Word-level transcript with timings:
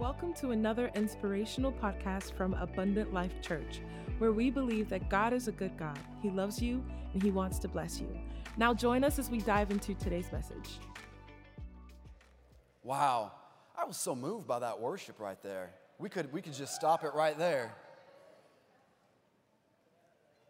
Welcome 0.00 0.32
to 0.36 0.52
another 0.52 0.90
inspirational 0.94 1.72
podcast 1.72 2.32
from 2.32 2.54
Abundant 2.54 3.12
Life 3.12 3.34
Church, 3.42 3.82
where 4.16 4.32
we 4.32 4.48
believe 4.48 4.88
that 4.88 5.10
God 5.10 5.34
is 5.34 5.46
a 5.46 5.52
good 5.52 5.76
God. 5.76 5.98
He 6.22 6.30
loves 6.30 6.62
you 6.62 6.82
and 7.12 7.22
He 7.22 7.30
wants 7.30 7.58
to 7.58 7.68
bless 7.68 8.00
you. 8.00 8.08
Now, 8.56 8.72
join 8.72 9.04
us 9.04 9.18
as 9.18 9.28
we 9.28 9.40
dive 9.40 9.70
into 9.70 9.92
today's 9.92 10.32
message. 10.32 10.78
Wow, 12.82 13.32
I 13.76 13.84
was 13.84 13.98
so 13.98 14.16
moved 14.16 14.46
by 14.46 14.60
that 14.60 14.80
worship 14.80 15.20
right 15.20 15.40
there. 15.42 15.70
We 15.98 16.08
could, 16.08 16.32
we 16.32 16.40
could 16.40 16.54
just 16.54 16.74
stop 16.74 17.04
it 17.04 17.12
right 17.12 17.36
there. 17.36 17.70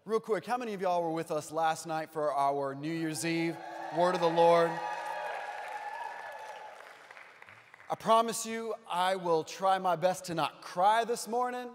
Real 0.05 0.21
quick, 0.21 0.47
how 0.47 0.59
many 0.59 0.75
of 0.75 0.81
y'all 0.81 1.03
were 1.03 1.11
with 1.11 1.33
us 1.33 1.51
last 1.51 1.89
night 1.89 2.13
for 2.13 2.33
our 2.33 2.77
New 2.77 2.95
Year's 2.95 3.27
Eve 3.27 3.57
Word 3.97 4.15
of 4.15 4.21
the 4.21 4.29
Lord? 4.29 4.71
I 7.93 7.97
promise 7.97 8.47
you, 8.47 8.73
I 8.89 9.17
will 9.17 9.43
try 9.43 9.77
my 9.79 9.97
best 9.97 10.27
to 10.27 10.35
not 10.37 10.63
cry 10.63 11.05
this 11.05 11.27
morning. 11.27 11.67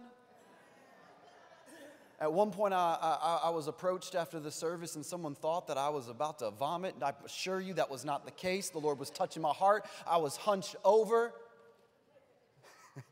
At 2.22 2.32
one 2.32 2.52
point, 2.52 2.74
I, 2.74 2.98
I, 3.02 3.48
I, 3.48 3.50
was 3.50 3.68
approached 3.68 4.16
after 4.16 4.40
the 4.40 4.50
service, 4.50 4.96
and 4.96 5.06
someone 5.06 5.36
thought 5.36 5.68
that 5.68 5.78
I 5.78 5.90
was 5.90 6.08
about 6.08 6.40
to 6.40 6.52
vomit. 6.52 6.94
And 6.94 7.04
I 7.04 7.12
assure 7.26 7.60
you 7.60 7.74
that 7.74 7.92
was 7.92 8.06
not 8.06 8.24
the 8.24 8.32
case. 8.32 8.70
The 8.70 8.80
Lord 8.80 8.98
was 8.98 9.10
touching 9.10 9.42
my 9.42 9.52
heart. 9.52 9.86
I 10.08 10.16
was 10.16 10.38
hunched 10.38 10.78
over. 10.86 11.34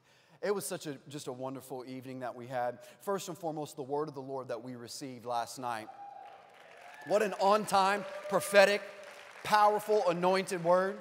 it 0.41 0.55
was 0.55 0.65
such 0.65 0.87
a 0.87 0.97
just 1.09 1.27
a 1.27 1.33
wonderful 1.33 1.83
evening 1.85 2.21
that 2.21 2.33
we 2.33 2.47
had. 2.47 2.79
First 3.01 3.27
and 3.27 3.37
foremost, 3.37 3.75
the 3.75 3.83
word 3.83 4.07
of 4.07 4.13
the 4.13 4.21
Lord 4.21 4.47
that 4.47 4.63
we 4.63 4.77
received 4.77 5.25
last 5.25 5.59
night. 5.59 5.89
What 7.07 7.21
an 7.21 7.33
on 7.41 7.65
time, 7.65 8.05
prophetic, 8.29 8.81
powerful, 9.43 10.07
anointed 10.07 10.63
word. 10.63 10.99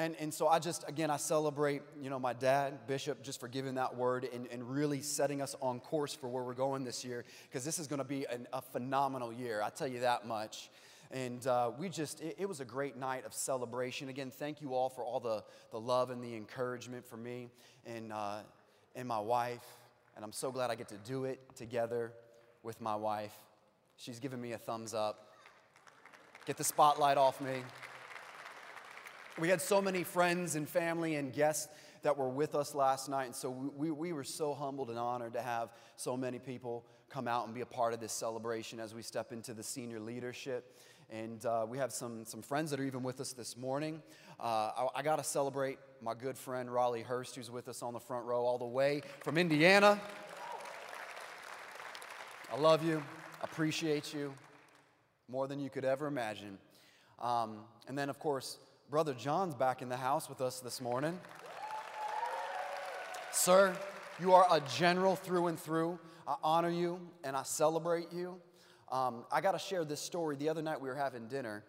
And, 0.00 0.16
and 0.18 0.32
so 0.32 0.48
I 0.48 0.58
just, 0.60 0.88
again, 0.88 1.10
I 1.10 1.18
celebrate, 1.18 1.82
you 2.00 2.08
know, 2.08 2.18
my 2.18 2.32
dad, 2.32 2.86
Bishop, 2.86 3.22
just 3.22 3.38
for 3.38 3.48
giving 3.48 3.74
that 3.74 3.94
word 3.94 4.26
and, 4.32 4.48
and 4.50 4.62
really 4.70 5.02
setting 5.02 5.42
us 5.42 5.54
on 5.60 5.78
course 5.78 6.14
for 6.14 6.26
where 6.26 6.42
we're 6.42 6.54
going 6.54 6.84
this 6.84 7.04
year, 7.04 7.26
because 7.42 7.66
this 7.66 7.78
is 7.78 7.86
going 7.86 7.98
to 7.98 8.04
be 8.04 8.24
an, 8.32 8.48
a 8.54 8.62
phenomenal 8.62 9.30
year. 9.30 9.60
I 9.62 9.68
tell 9.68 9.86
you 9.86 10.00
that 10.00 10.26
much. 10.26 10.70
And 11.10 11.46
uh, 11.46 11.72
we 11.78 11.90
just, 11.90 12.22
it, 12.22 12.36
it, 12.38 12.48
was 12.48 12.60
a 12.60 12.64
great 12.64 12.96
night 12.96 13.26
of 13.26 13.34
celebration. 13.34 14.08
Again, 14.08 14.30
thank 14.30 14.62
you 14.62 14.72
all 14.72 14.88
for 14.88 15.04
all 15.04 15.20
the, 15.20 15.44
the 15.70 15.78
love 15.78 16.08
and 16.08 16.24
the 16.24 16.34
encouragement 16.34 17.04
for 17.04 17.18
me 17.18 17.50
and, 17.84 18.10
uh, 18.10 18.38
and 18.96 19.06
my 19.06 19.20
wife. 19.20 19.66
And 20.16 20.24
I'm 20.24 20.32
so 20.32 20.50
glad 20.50 20.70
I 20.70 20.76
get 20.76 20.88
to 20.88 20.98
do 21.04 21.26
it 21.26 21.40
together 21.56 22.14
with 22.62 22.80
my 22.80 22.96
wife. 22.96 23.34
She's 23.98 24.18
giving 24.18 24.40
me 24.40 24.52
a 24.52 24.58
thumbs 24.58 24.94
up. 24.94 25.34
Get 26.46 26.56
the 26.56 26.64
spotlight 26.64 27.18
off 27.18 27.38
me. 27.42 27.60
We 29.40 29.48
had 29.48 29.62
so 29.62 29.80
many 29.80 30.04
friends 30.04 30.54
and 30.54 30.68
family 30.68 31.14
and 31.14 31.32
guests 31.32 31.68
that 32.02 32.16
were 32.16 32.28
with 32.28 32.54
us 32.54 32.74
last 32.74 33.08
night. 33.08 33.24
And 33.24 33.34
so 33.34 33.50
we, 33.50 33.90
we 33.90 34.12
were 34.12 34.24
so 34.24 34.52
humbled 34.52 34.90
and 34.90 34.98
honored 34.98 35.32
to 35.32 35.40
have 35.40 35.70
so 35.96 36.14
many 36.14 36.38
people 36.38 36.84
come 37.08 37.26
out 37.26 37.46
and 37.46 37.54
be 37.54 37.62
a 37.62 37.66
part 37.66 37.94
of 37.94 38.00
this 38.00 38.12
celebration 38.12 38.78
as 38.78 38.94
we 38.94 39.00
step 39.00 39.32
into 39.32 39.54
the 39.54 39.62
senior 39.62 39.98
leadership. 39.98 40.76
And 41.10 41.44
uh, 41.46 41.64
we 41.66 41.78
have 41.78 41.90
some, 41.90 42.24
some 42.26 42.42
friends 42.42 42.70
that 42.70 42.80
are 42.80 42.84
even 42.84 43.02
with 43.02 43.18
us 43.18 43.32
this 43.32 43.56
morning. 43.56 44.02
Uh, 44.38 44.72
I, 44.76 44.88
I 44.96 45.02
got 45.02 45.16
to 45.16 45.24
celebrate 45.24 45.78
my 46.02 46.12
good 46.12 46.36
friend 46.36 46.72
Raleigh 46.72 47.02
Hurst, 47.02 47.34
who's 47.36 47.50
with 47.50 47.68
us 47.68 47.82
on 47.82 47.94
the 47.94 48.00
front 48.00 48.26
row 48.26 48.44
all 48.44 48.58
the 48.58 48.66
way 48.66 49.00
from 49.24 49.38
Indiana. 49.38 49.98
I 52.52 52.58
love 52.58 52.84
you, 52.84 53.02
appreciate 53.42 54.12
you 54.12 54.34
more 55.28 55.48
than 55.48 55.60
you 55.60 55.70
could 55.70 55.84
ever 55.86 56.06
imagine. 56.06 56.58
Um, 57.20 57.58
and 57.88 57.96
then, 57.96 58.10
of 58.10 58.18
course, 58.18 58.58
Brother 58.90 59.14
John's 59.14 59.54
back 59.54 59.82
in 59.82 59.88
the 59.88 59.96
house 59.96 60.28
with 60.28 60.40
us 60.40 60.58
this 60.58 60.80
morning. 60.80 61.16
Sir, 63.30 63.72
you 64.18 64.32
are 64.32 64.44
a 64.50 64.60
general 64.76 65.14
through 65.14 65.46
and 65.46 65.56
through. 65.56 65.96
I 66.26 66.34
honor 66.42 66.70
you 66.70 66.98
and 67.22 67.36
I 67.36 67.44
celebrate 67.44 68.12
you. 68.12 68.34
Um, 68.90 69.26
I 69.30 69.42
got 69.42 69.52
to 69.52 69.60
share 69.60 69.84
this 69.84 70.00
story. 70.00 70.34
The 70.34 70.48
other 70.48 70.60
night 70.60 70.80
we 70.80 70.88
were 70.88 70.96
having 70.96 71.28
dinner, 71.28 71.62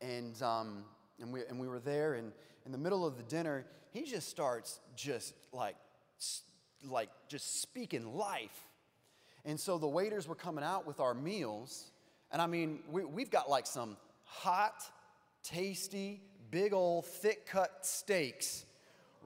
and, 0.00 0.40
um, 0.44 0.84
and, 1.20 1.32
we, 1.32 1.40
and 1.48 1.58
we 1.58 1.66
were 1.66 1.80
there, 1.80 2.14
and 2.14 2.30
in 2.64 2.70
the 2.70 2.78
middle 2.78 3.04
of 3.04 3.16
the 3.16 3.24
dinner, 3.24 3.66
he 3.90 4.04
just 4.04 4.28
starts 4.28 4.78
just 4.94 5.34
like, 5.52 5.74
like 6.84 7.08
just 7.26 7.62
speaking 7.62 8.14
life. 8.14 8.68
And 9.44 9.58
so 9.58 9.76
the 9.76 9.88
waiters 9.88 10.28
were 10.28 10.36
coming 10.36 10.62
out 10.62 10.86
with 10.86 11.00
our 11.00 11.14
meals, 11.14 11.90
and 12.30 12.40
I 12.40 12.46
mean, 12.46 12.78
we, 12.88 13.04
we've 13.04 13.30
got 13.30 13.50
like 13.50 13.66
some 13.66 13.96
hot, 14.22 14.84
tasty, 15.42 16.22
big 16.50 16.72
old 16.72 17.06
thick 17.06 17.46
cut 17.46 17.84
steaks 17.86 18.64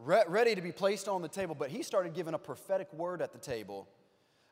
re- 0.03 0.25
ready 0.29 0.55
to 0.55 0.63
be 0.63 0.73
placed 0.73 1.09
on 1.09 1.23
the 1.23 1.29
table, 1.29 1.55
but 1.59 1.71
he 1.71 1.83
started 1.83 2.15
giving 2.15 2.35
a 2.35 2.39
prophetic 2.39 2.93
word 2.93 3.23
at 3.23 3.33
the 3.33 3.39
table. 3.39 3.89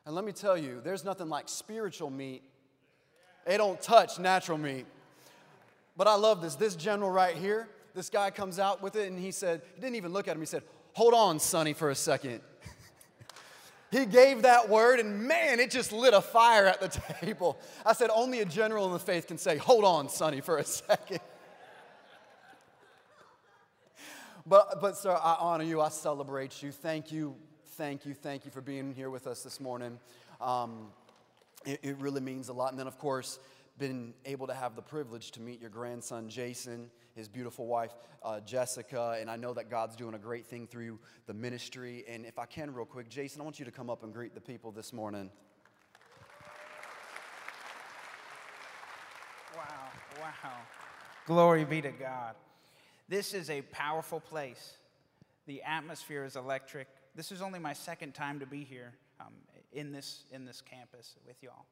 And 0.05 0.15
let 0.15 0.25
me 0.25 0.31
tell 0.31 0.57
you, 0.57 0.81
there's 0.83 1.05
nothing 1.05 1.29
like 1.29 1.47
spiritual 1.47 2.09
meat. 2.09 2.43
It 3.45 3.57
don't 3.57 3.81
touch 3.81 4.19
natural 4.19 4.57
meat. 4.57 4.85
But 5.95 6.07
I 6.07 6.15
love 6.15 6.41
this. 6.41 6.55
This 6.55 6.75
general 6.75 7.11
right 7.11 7.35
here, 7.35 7.67
this 7.93 8.09
guy 8.09 8.31
comes 8.31 8.59
out 8.59 8.81
with 8.81 8.95
it 8.95 9.09
and 9.09 9.19
he 9.19 9.31
said, 9.31 9.61
he 9.75 9.81
didn't 9.81 9.95
even 9.95 10.11
look 10.11 10.27
at 10.27 10.35
him. 10.35 10.41
He 10.41 10.45
said, 10.45 10.63
Hold 10.93 11.15
on, 11.15 11.39
Sonny, 11.39 11.73
for 11.73 11.89
a 11.89 11.95
second. 11.95 12.39
he 13.91 14.05
gave 14.05 14.43
that 14.43 14.69
word, 14.69 14.99
and 14.99 15.23
man, 15.23 15.59
it 15.59 15.71
just 15.71 15.91
lit 15.91 16.13
a 16.13 16.21
fire 16.21 16.67
at 16.67 16.79
the 16.79 16.87
table. 17.21 17.57
I 17.83 17.93
said, 17.93 18.11
Only 18.13 18.41
a 18.41 18.45
general 18.45 18.85
in 18.85 18.93
the 18.93 18.99
faith 18.99 19.25
can 19.25 19.39
say, 19.39 19.57
Hold 19.57 19.85
on, 19.85 20.07
Sonny, 20.07 20.39
for 20.39 20.57
a 20.57 20.63
second. 20.63 21.19
But, 24.45 24.81
but, 24.81 24.97
sir, 24.97 25.11
I 25.11 25.37
honor 25.39 25.63
you. 25.63 25.79
I 25.79 25.87
celebrate 25.87 26.61
you. 26.61 26.71
Thank 26.71 27.13
you, 27.13 27.35
thank 27.77 28.05
you, 28.05 28.13
thank 28.13 28.43
you 28.43 28.51
for 28.51 28.59
being 28.59 28.93
here 28.93 29.09
with 29.09 29.25
us 29.25 29.41
this 29.41 29.61
morning. 29.61 29.99
Um, 30.41 30.87
it, 31.65 31.79
it, 31.81 31.97
really 31.99 32.19
means 32.19 32.49
a 32.49 32.53
lot. 32.53 32.71
And 32.71 32.77
then, 32.77 32.87
of 32.87 32.97
course, 32.97 33.39
been 33.77 34.13
able 34.25 34.47
to 34.47 34.53
have 34.53 34.75
the 34.75 34.81
privilege 34.81 35.31
to 35.31 35.41
meet 35.41 35.61
your 35.61 35.69
grandson, 35.69 36.27
Jason, 36.27 36.91
his 37.15 37.29
beautiful 37.29 37.67
wife, 37.67 37.93
uh, 38.21 38.41
Jessica. 38.41 39.17
And 39.17 39.31
I 39.31 39.37
know 39.37 39.53
that 39.53 39.69
God's 39.69 39.95
doing 39.95 40.13
a 40.13 40.19
great 40.19 40.45
thing 40.45 40.67
through 40.67 40.99
the 41.25 41.33
ministry. 41.33 42.03
And 42.09 42.25
if 42.25 42.37
I 42.37 42.45
can, 42.45 42.73
real 42.73 42.85
quick, 42.85 43.07
Jason, 43.07 43.39
I 43.39 43.45
want 43.45 43.59
you 43.59 43.65
to 43.65 43.71
come 43.71 43.89
up 43.89 44.03
and 44.03 44.13
greet 44.13 44.35
the 44.35 44.41
people 44.41 44.73
this 44.73 44.91
morning. 44.91 45.29
Wow, 49.55 49.91
wow. 50.19 50.51
Glory 51.25 51.63
be 51.63 51.81
to 51.81 51.91
God. 51.91 52.35
This 53.09 53.33
is 53.33 53.49
a 53.49 53.61
powerful 53.63 54.19
place. 54.19 54.77
The 55.45 55.61
atmosphere 55.63 56.23
is 56.23 56.35
electric. 56.35 56.87
This 57.15 57.31
is 57.31 57.41
only 57.41 57.59
my 57.59 57.73
second 57.73 58.13
time 58.13 58.39
to 58.39 58.45
be 58.45 58.63
here 58.63 58.93
um, 59.19 59.33
in, 59.71 59.91
this, 59.91 60.23
in 60.31 60.45
this 60.45 60.61
campus 60.61 61.15
with 61.27 61.41
y'all. 61.43 61.65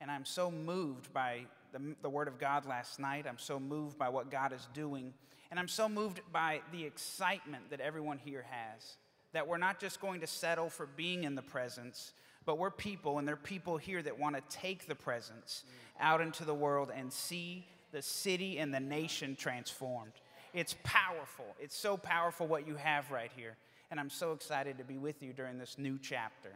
And 0.00 0.10
I'm 0.10 0.24
so 0.24 0.50
moved 0.50 1.12
by 1.12 1.40
the, 1.72 1.96
the 2.02 2.08
Word 2.08 2.28
of 2.28 2.38
God 2.38 2.64
last 2.66 3.00
night. 3.00 3.26
I'm 3.28 3.38
so 3.38 3.58
moved 3.58 3.98
by 3.98 4.08
what 4.08 4.30
God 4.30 4.52
is 4.52 4.68
doing. 4.72 5.12
And 5.50 5.58
I'm 5.58 5.68
so 5.68 5.88
moved 5.88 6.20
by 6.32 6.60
the 6.72 6.84
excitement 6.84 7.70
that 7.70 7.80
everyone 7.80 8.18
here 8.18 8.44
has. 8.48 8.96
That 9.32 9.48
we're 9.48 9.58
not 9.58 9.80
just 9.80 10.00
going 10.00 10.20
to 10.20 10.26
settle 10.26 10.70
for 10.70 10.86
being 10.86 11.24
in 11.24 11.34
the 11.34 11.42
presence, 11.42 12.12
but 12.46 12.56
we're 12.56 12.70
people, 12.70 13.18
and 13.18 13.28
there 13.28 13.34
are 13.34 13.38
people 13.38 13.76
here 13.76 14.02
that 14.02 14.18
want 14.18 14.36
to 14.36 14.42
take 14.48 14.86
the 14.86 14.94
presence 14.94 15.64
out 16.00 16.20
into 16.20 16.44
the 16.44 16.54
world 16.54 16.90
and 16.94 17.12
see 17.12 17.66
the 17.92 18.00
city 18.00 18.58
and 18.58 18.72
the 18.72 18.80
nation 18.80 19.36
transformed. 19.36 20.12
It's 20.54 20.74
powerful. 20.82 21.46
It's 21.60 21.76
so 21.76 21.96
powerful 21.96 22.46
what 22.46 22.66
you 22.66 22.76
have 22.76 23.10
right 23.10 23.30
here. 23.36 23.56
And 23.90 23.98
I'm 23.98 24.10
so 24.10 24.32
excited 24.32 24.78
to 24.78 24.84
be 24.84 24.98
with 24.98 25.22
you 25.22 25.32
during 25.32 25.58
this 25.58 25.76
new 25.78 25.98
chapter. 26.00 26.50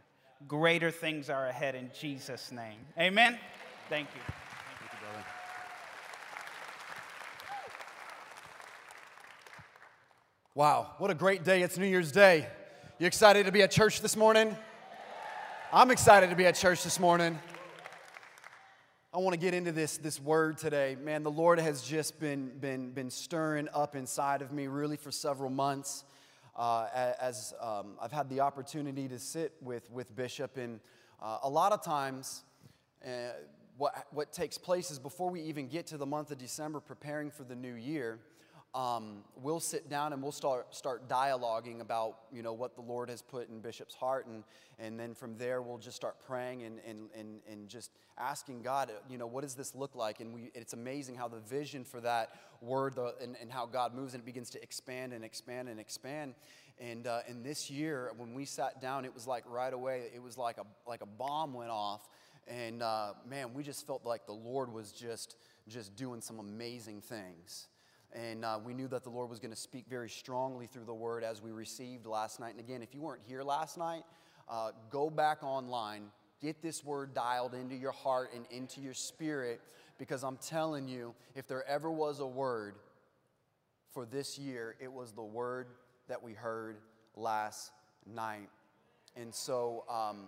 Greater 0.49 0.91
things 0.91 1.31
are 1.31 1.47
ahead 1.47 1.75
in 1.75 1.91
Jesus' 1.99 2.53
name. 2.53 2.79
Amen. 2.99 3.39
Thank 3.89 4.09
you. 4.15 4.21
Thank 4.21 4.93
you, 4.93 4.99
brother. 5.01 5.25
Wow, 10.55 10.91
what 10.99 11.11
a 11.11 11.15
great 11.15 11.45
day. 11.45 11.63
It's 11.63 11.79
New 11.79 11.87
Year's 11.87 12.13
Day. 12.13 12.47
You 12.99 13.07
excited 13.07 13.47
to 13.47 13.53
be 13.53 13.63
at 13.63 13.71
church 13.71 14.03
this 14.03 14.17
morning? 14.17 14.55
I'm 15.73 15.91
excited 15.91 16.29
to 16.31 16.37
be 16.37 16.45
at 16.45 16.55
church 16.55 16.85
this 16.85 17.01
morning. 17.01 17.39
I 19.15 19.19
want 19.19 19.35
to 19.35 19.39
get 19.39 19.53
into 19.53 19.73
this, 19.73 19.99
this 19.99 20.19
word 20.19 20.57
today. 20.57 20.97
Man, 20.99 21.23
the 21.23 21.31
Lord 21.31 21.59
has 21.59 21.83
just 21.83 22.19
been, 22.19 22.51
been, 22.61 22.93
been 22.93 23.11
stirring 23.11 23.69
up 23.75 23.95
inside 23.95 24.41
of 24.41 24.53
me 24.53 24.69
really 24.69 24.97
for 24.97 25.11
several 25.11 25.51
months 25.51 26.05
uh, 26.57 27.13
as 27.21 27.53
um, 27.61 27.99
I've 28.01 28.11
had 28.11 28.31
the 28.31 28.41
opportunity 28.41 29.09
to 29.09 29.19
sit 29.19 29.53
with, 29.61 29.91
with 29.91 30.17
Bishop. 30.17 30.57
And 30.57 30.81
uh, 31.21 31.41
a 31.43 31.49
lot 31.51 31.73
of 31.73 31.85
times, 31.85 32.43
uh, 33.05 33.35
what, 33.77 34.07
what 34.13 34.33
takes 34.33 34.57
place 34.57 34.91
is 34.91 34.99
before 34.99 35.29
we 35.29 35.43
even 35.43 35.69
get 35.69 35.87
to 35.89 35.99
the 35.99 36.07
month 36.07 36.31
of 36.31 36.39
December 36.39 36.81
preparing 36.81 37.31
for 37.31 37.45
the 37.45 37.55
new 37.55 37.75
year, 37.75 38.19
um, 38.75 39.19
we'll 39.43 39.61
sit 39.61 39.91
down 39.91 40.15
and 40.15 40.23
we'll 40.23 40.33
start, 40.33 40.75
start 40.75 41.07
dialoguing 41.07 41.81
about, 41.81 42.17
you 42.33 42.43
know, 42.43 42.55
what 42.55 42.75
the 42.75 42.81
Lord 42.81 43.11
has 43.11 43.21
put 43.21 43.51
in 43.51 43.61
Bishop's 43.61 43.95
heart. 43.95 44.27
And, 44.27 44.45
and 44.79 44.99
then 44.99 45.15
from 45.15 45.37
there, 45.37 45.61
we'll 45.61 45.79
just 45.79 45.97
start 45.97 46.17
praying 46.27 46.63
and, 46.63 46.79
and, 46.89 47.11
and, 47.15 47.41
and 47.51 47.69
just 47.69 47.91
asking 48.17 48.63
God, 48.63 48.91
you 49.11 49.19
know, 49.19 49.27
what 49.27 49.43
does 49.43 49.55
this 49.55 49.75
look 49.75 49.95
like? 49.95 50.21
And 50.21 50.33
we, 50.33 50.51
it's 50.55 50.73
amazing 50.73 51.17
how 51.17 51.29
the 51.29 51.41
vision 51.41 51.85
for 51.85 52.01
that 52.01 52.31
word 52.63 52.95
the, 52.95 53.15
and, 53.21 53.37
and 53.43 53.53
how 53.53 53.67
God 53.67 53.95
moves 53.95 54.15
and 54.15 54.23
it 54.23 54.27
begins 54.27 54.49
to 54.51 54.63
expand 54.63 55.13
and 55.13 55.23
expand 55.23 55.69
and 55.69 55.79
expand. 55.79 56.35
And, 56.79 57.07
uh, 57.07 57.21
and 57.29 57.45
this 57.45 57.71
year, 57.71 58.13
when 58.17 58.33
we 58.33 58.47
sat 58.47 58.81
down, 58.81 59.05
it 59.05 59.13
was 59.13 59.27
like 59.27 59.45
right 59.47 59.73
away, 59.73 60.05
it 60.15 60.23
was 60.23 60.39
like 60.39 60.57
a, 60.57 60.65
like 60.89 61.03
a 61.03 61.07
bomb 61.07 61.53
went 61.53 61.71
off. 61.71 62.09
And 62.49 62.83
uh, 62.83 63.13
man, 63.29 63.53
we 63.53 63.63
just 63.63 63.87
felt 63.87 64.07
like 64.07 64.25
the 64.25 64.33
Lord 64.33 64.73
was 64.73 64.93
just, 64.93 65.37
just 65.69 65.95
doing 65.95 66.23
some 66.23 66.39
amazing 66.39 67.03
things. 67.03 67.69
And 68.15 68.45
uh, 68.45 68.59
we 68.63 68.75
knew 68.75 68.89
that 68.89 69.05
the 69.05 69.11
Lord 69.11 69.31
was 69.31 69.41
going 69.41 69.53
to 69.53 69.61
speak 69.61 69.87
very 69.89 70.11
strongly 70.11 70.67
through 70.67 70.85
the 70.85 70.95
word 70.95 71.25
as 71.25 71.41
we 71.41 71.51
received 71.51 72.05
last 72.07 72.41
night. 72.41 72.51
And 72.51 72.61
again, 72.61 72.83
if 72.83 72.95
you 72.95 73.01
weren't 73.01 73.23
here 73.27 73.43
last 73.43 73.79
night, 73.79 74.03
uh, 74.51 74.73
go 74.91 75.09
back 75.09 75.43
online, 75.43 76.05
get 76.41 76.61
this 76.61 76.85
word 76.85 77.15
dialed 77.15 77.55
into 77.55 77.75
your 77.75 77.93
heart 77.93 78.31
and 78.35 78.45
into 78.51 78.83
your 78.83 78.93
spirit, 78.93 79.63
because 79.99 80.25
I'm 80.25 80.37
telling 80.37 80.89
you, 80.89 81.15
if 81.35 81.47
there 81.47 81.67
ever 81.67 81.91
was 81.91 82.21
a 82.21 82.27
word 82.27 82.75
for 83.93 84.05
this 84.05 84.39
year, 84.39 84.77
it 84.79 84.93
was 84.93 85.13
the 85.13 85.23
word 85.23 85.69
that 86.09 86.23
we 86.23 86.35
heard 86.35 86.77
last 87.17 87.71
night. 88.07 88.51
And 89.17 89.35
so 89.35 89.85
um, 89.89 90.27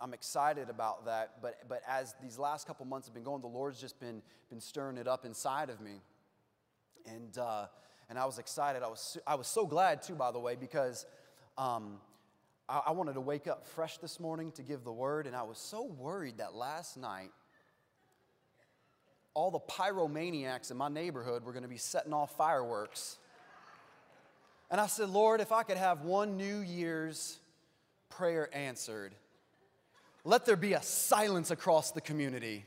I'm 0.00 0.12
excited 0.12 0.68
about 0.68 1.06
that. 1.06 1.40
But, 1.40 1.68
but 1.68 1.80
as 1.88 2.14
these 2.22 2.38
last 2.38 2.66
couple 2.66 2.84
months 2.84 3.06
have 3.06 3.14
been 3.14 3.22
going, 3.22 3.40
the 3.40 3.46
Lord's 3.46 3.80
just 3.80 3.98
been, 3.98 4.20
been 4.50 4.60
stirring 4.60 4.98
it 4.98 5.08
up 5.08 5.24
inside 5.24 5.70
of 5.70 5.80
me. 5.80 6.00
And, 7.06 7.36
uh, 7.38 7.66
and 8.08 8.18
I 8.18 8.24
was 8.24 8.38
excited. 8.38 8.82
I 8.82 8.88
was, 8.88 9.18
I 9.26 9.34
was 9.34 9.46
so 9.46 9.66
glad, 9.66 10.02
too, 10.02 10.14
by 10.14 10.30
the 10.30 10.38
way, 10.38 10.56
because 10.56 11.06
um, 11.58 11.98
I, 12.68 12.82
I 12.86 12.90
wanted 12.92 13.14
to 13.14 13.20
wake 13.20 13.46
up 13.46 13.66
fresh 13.66 13.98
this 13.98 14.18
morning 14.18 14.52
to 14.52 14.62
give 14.62 14.84
the 14.84 14.92
word. 14.92 15.26
And 15.26 15.36
I 15.36 15.42
was 15.42 15.58
so 15.58 15.84
worried 15.84 16.38
that 16.38 16.54
last 16.54 16.96
night, 16.96 17.30
all 19.34 19.50
the 19.50 19.60
pyromaniacs 19.60 20.70
in 20.70 20.76
my 20.76 20.88
neighborhood 20.88 21.44
were 21.44 21.52
going 21.52 21.64
to 21.64 21.68
be 21.68 21.76
setting 21.76 22.12
off 22.12 22.36
fireworks. 22.36 23.18
And 24.70 24.80
I 24.80 24.86
said, 24.86 25.10
Lord, 25.10 25.40
if 25.40 25.52
I 25.52 25.62
could 25.62 25.76
have 25.76 26.02
one 26.02 26.36
New 26.36 26.60
Year's 26.60 27.38
prayer 28.10 28.48
answered, 28.52 29.14
let 30.24 30.46
there 30.46 30.56
be 30.56 30.72
a 30.72 30.82
silence 30.82 31.50
across 31.50 31.90
the 31.90 32.00
community. 32.00 32.64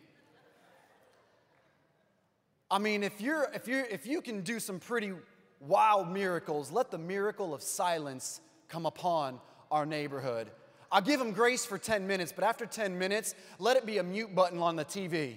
I 2.70 2.80
mean, 2.80 3.04
if, 3.04 3.22
you're, 3.22 3.50
if, 3.54 3.68
you're, 3.68 3.86
if 3.86 4.06
you 4.06 4.22
can 4.22 4.42
do 4.42 4.60
some 4.60 4.80
pretty 4.80 5.14
wild 5.60 6.12
miracles, 6.12 6.72
let 6.72 6.92
the 6.92 6.98
miracle 6.98 7.54
of 7.54 7.62
silence 7.62 8.42
come 8.68 8.86
upon 8.86 9.40
our 9.72 9.86
neighborhood. 9.86 10.50
I'll 10.92 11.02
give 11.02 11.20
them 11.20 11.32
grace 11.32 11.66
for 11.66 11.78
10 11.78 12.08
minutes, 12.08 12.34
but 12.34 12.44
after 12.44 12.66
10 12.66 12.98
minutes, 12.98 13.36
let 13.60 13.78
it 13.78 13.86
be 13.86 13.98
a 13.98 14.04
mute 14.04 14.34
button 14.34 14.60
on 14.60 14.76
the 14.76 14.86
TV. 14.86 15.36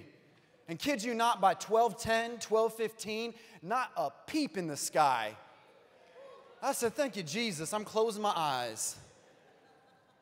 And 0.67 0.79
kids 0.79 1.05
you 1.05 1.13
not, 1.13 1.41
by 1.41 1.53
1210, 1.53 2.39
1215, 2.47 3.33
not 3.61 3.91
a 3.97 4.09
peep 4.27 4.57
in 4.57 4.67
the 4.67 4.77
sky. 4.77 5.35
I 6.61 6.73
said, 6.73 6.93
Thank 6.93 7.17
you, 7.17 7.23
Jesus. 7.23 7.73
I'm 7.73 7.83
closing 7.83 8.21
my 8.21 8.33
eyes. 8.35 8.95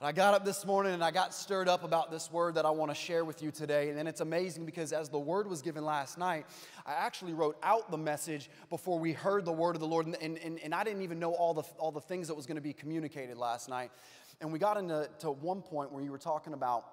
I 0.02 0.14
got 0.14 0.34
up 0.34 0.46
this 0.46 0.66
morning 0.66 0.94
and 0.94 1.04
I 1.04 1.12
got 1.12 1.34
stirred 1.34 1.68
up 1.68 1.84
about 1.84 2.10
this 2.10 2.32
word 2.32 2.56
that 2.56 2.66
I 2.66 2.70
want 2.70 2.90
to 2.90 2.96
share 2.96 3.26
with 3.26 3.44
you 3.44 3.52
today. 3.52 3.90
And 3.90 4.08
it's 4.08 4.22
amazing 4.22 4.66
because 4.66 4.94
as 4.94 5.10
the 5.10 5.20
word 5.20 5.46
was 5.46 5.62
given 5.62 5.84
last 5.84 6.18
night, 6.18 6.46
I 6.86 6.94
actually 6.94 7.34
wrote 7.34 7.58
out 7.64 7.92
the 7.92 7.98
message 7.98 8.50
before 8.70 8.98
we 8.98 9.12
heard 9.12 9.44
the 9.44 9.52
word 9.52 9.76
of 9.76 9.82
the 9.82 9.88
Lord. 9.88 10.06
And, 10.06 10.16
and, 10.38 10.58
and 10.64 10.74
I 10.74 10.86
didn't 10.86 11.02
even 11.02 11.20
know 11.20 11.34
all 11.34 11.54
the, 11.54 11.64
all 11.78 11.92
the 11.92 12.00
things 12.00 12.30
that 12.30 12.36
was 12.36 12.46
going 12.46 12.56
to 12.56 12.62
be 12.62 12.72
communicated 12.72 13.36
last 13.36 13.68
night. 13.68 13.92
And 14.40 14.54
we 14.54 14.58
got 14.58 14.78
into 14.78 15.10
to 15.20 15.32
one 15.32 15.62
point 15.62 15.92
where 15.92 16.02
you 16.02 16.12
were 16.12 16.18
talking 16.18 16.54
about 16.54 16.86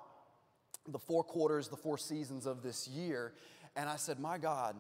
the 0.89 0.99
four 0.99 1.23
quarters, 1.23 1.69
the 1.69 1.77
four 1.77 1.99
seasons 1.99 2.45
of 2.45 2.61
this 2.65 2.89
year. 2.89 3.35
And 3.77 3.89
I 3.89 3.95
said, 3.95 4.19
My 4.19 4.37
God, 4.37 4.75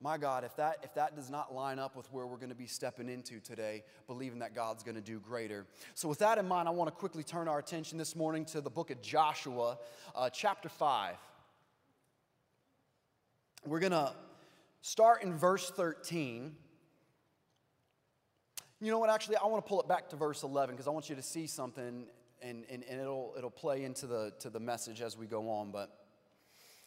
my 0.00 0.18
God, 0.18 0.44
if 0.44 0.54
that, 0.56 0.78
if 0.82 0.94
that 0.94 1.16
does 1.16 1.30
not 1.30 1.54
line 1.54 1.78
up 1.78 1.96
with 1.96 2.12
where 2.12 2.26
we're 2.26 2.36
going 2.36 2.50
to 2.50 2.54
be 2.54 2.66
stepping 2.66 3.08
into 3.08 3.40
today, 3.40 3.84
believing 4.06 4.40
that 4.40 4.54
God's 4.54 4.82
going 4.82 4.96
to 4.96 5.00
do 5.00 5.18
greater. 5.18 5.66
So, 5.94 6.08
with 6.08 6.18
that 6.18 6.36
in 6.38 6.46
mind, 6.46 6.68
I 6.68 6.72
want 6.72 6.88
to 6.88 6.92
quickly 6.94 7.22
turn 7.22 7.48
our 7.48 7.58
attention 7.58 7.96
this 7.96 8.14
morning 8.14 8.44
to 8.46 8.60
the 8.60 8.70
book 8.70 8.90
of 8.90 9.00
Joshua, 9.00 9.78
uh, 10.14 10.30
chapter 10.30 10.68
5. 10.68 11.16
We're 13.66 13.80
going 13.80 13.92
to 13.92 14.12
start 14.82 15.22
in 15.22 15.34
verse 15.38 15.70
13. 15.70 16.54
You 18.80 18.90
know 18.90 18.98
what, 18.98 19.08
actually, 19.08 19.36
I 19.36 19.46
want 19.46 19.64
to 19.64 19.68
pull 19.68 19.80
it 19.80 19.88
back 19.88 20.10
to 20.10 20.16
verse 20.16 20.42
11 20.42 20.74
because 20.74 20.86
I 20.86 20.90
want 20.90 21.08
you 21.08 21.16
to 21.16 21.22
see 21.22 21.46
something 21.46 22.04
and, 22.42 22.64
and, 22.68 22.84
and 22.84 23.00
it'll, 23.00 23.34
it'll 23.38 23.50
play 23.50 23.84
into 23.84 24.06
the, 24.06 24.32
to 24.40 24.50
the 24.50 24.60
message 24.60 25.00
as 25.00 25.16
we 25.16 25.26
go 25.26 25.48
on. 25.48 25.70
But 25.70 26.03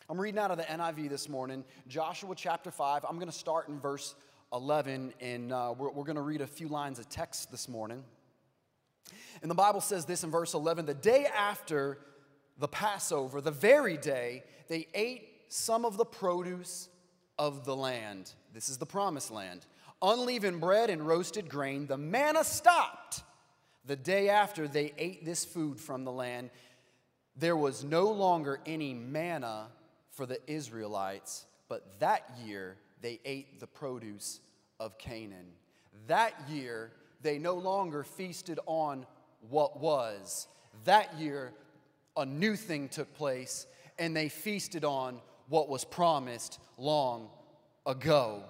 I'm 0.09 0.21
reading 0.21 0.39
out 0.39 0.51
of 0.51 0.57
the 0.57 0.63
NIV 0.63 1.09
this 1.09 1.27
morning, 1.27 1.65
Joshua 1.89 2.33
chapter 2.33 2.71
5. 2.71 3.03
I'm 3.03 3.15
going 3.15 3.29
to 3.29 3.37
start 3.37 3.67
in 3.67 3.77
verse 3.77 4.15
11, 4.53 5.13
and 5.19 5.51
uh, 5.51 5.73
we're, 5.77 5.91
we're 5.91 6.05
going 6.05 6.15
to 6.15 6.21
read 6.21 6.39
a 6.39 6.47
few 6.47 6.69
lines 6.69 6.97
of 6.97 7.09
text 7.09 7.51
this 7.51 7.67
morning. 7.67 8.05
And 9.41 9.51
the 9.51 9.55
Bible 9.55 9.81
says 9.81 10.05
this 10.05 10.23
in 10.23 10.31
verse 10.31 10.53
11 10.53 10.85
the 10.85 10.93
day 10.93 11.27
after 11.37 11.97
the 12.57 12.69
Passover, 12.69 13.41
the 13.41 13.51
very 13.51 13.97
day, 13.97 14.45
they 14.69 14.87
ate 14.93 15.27
some 15.49 15.83
of 15.83 15.97
the 15.97 16.05
produce 16.05 16.87
of 17.37 17.65
the 17.65 17.75
land. 17.75 18.31
This 18.53 18.69
is 18.69 18.77
the 18.77 18.85
promised 18.85 19.29
land. 19.29 19.65
Unleavened 20.01 20.61
bread 20.61 20.89
and 20.89 21.05
roasted 21.05 21.49
grain. 21.49 21.85
The 21.85 21.97
manna 21.97 22.45
stopped. 22.45 23.23
The 23.85 23.97
day 23.97 24.29
after 24.29 24.69
they 24.69 24.93
ate 24.97 25.25
this 25.25 25.43
food 25.43 25.81
from 25.81 26.05
the 26.05 26.13
land, 26.13 26.49
there 27.35 27.57
was 27.57 27.83
no 27.83 28.09
longer 28.09 28.61
any 28.65 28.93
manna 28.93 29.67
for 30.17 30.25
the 30.25 30.39
Israelites, 30.51 31.45
but 31.69 31.99
that 31.99 32.27
year 32.43 32.75
they 33.01 33.19
ate 33.23 33.59
the 33.59 33.67
produce 33.67 34.39
of 34.79 34.97
Canaan. 34.97 35.45
That 36.07 36.33
year 36.49 36.91
they 37.21 37.37
no 37.37 37.53
longer 37.53 38.03
feasted 38.03 38.59
on 38.65 39.05
what 39.47 39.79
was. 39.79 40.47
That 40.85 41.17
year 41.19 41.53
a 42.17 42.25
new 42.25 42.55
thing 42.55 42.89
took 42.89 43.13
place 43.13 43.67
and 43.99 44.17
they 44.17 44.27
feasted 44.27 44.83
on 44.83 45.21
what 45.49 45.69
was 45.69 45.85
promised 45.85 46.59
long 46.79 47.29
ago. 47.85 48.43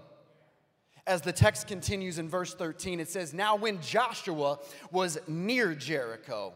As 1.05 1.21
the 1.21 1.33
text 1.33 1.67
continues 1.67 2.17
in 2.17 2.29
verse 2.29 2.53
13, 2.53 3.01
it 3.01 3.09
says, 3.09 3.33
Now 3.33 3.57
when 3.57 3.81
Joshua 3.81 4.59
was 4.89 5.17
near 5.27 5.75
Jericho, 5.75 6.53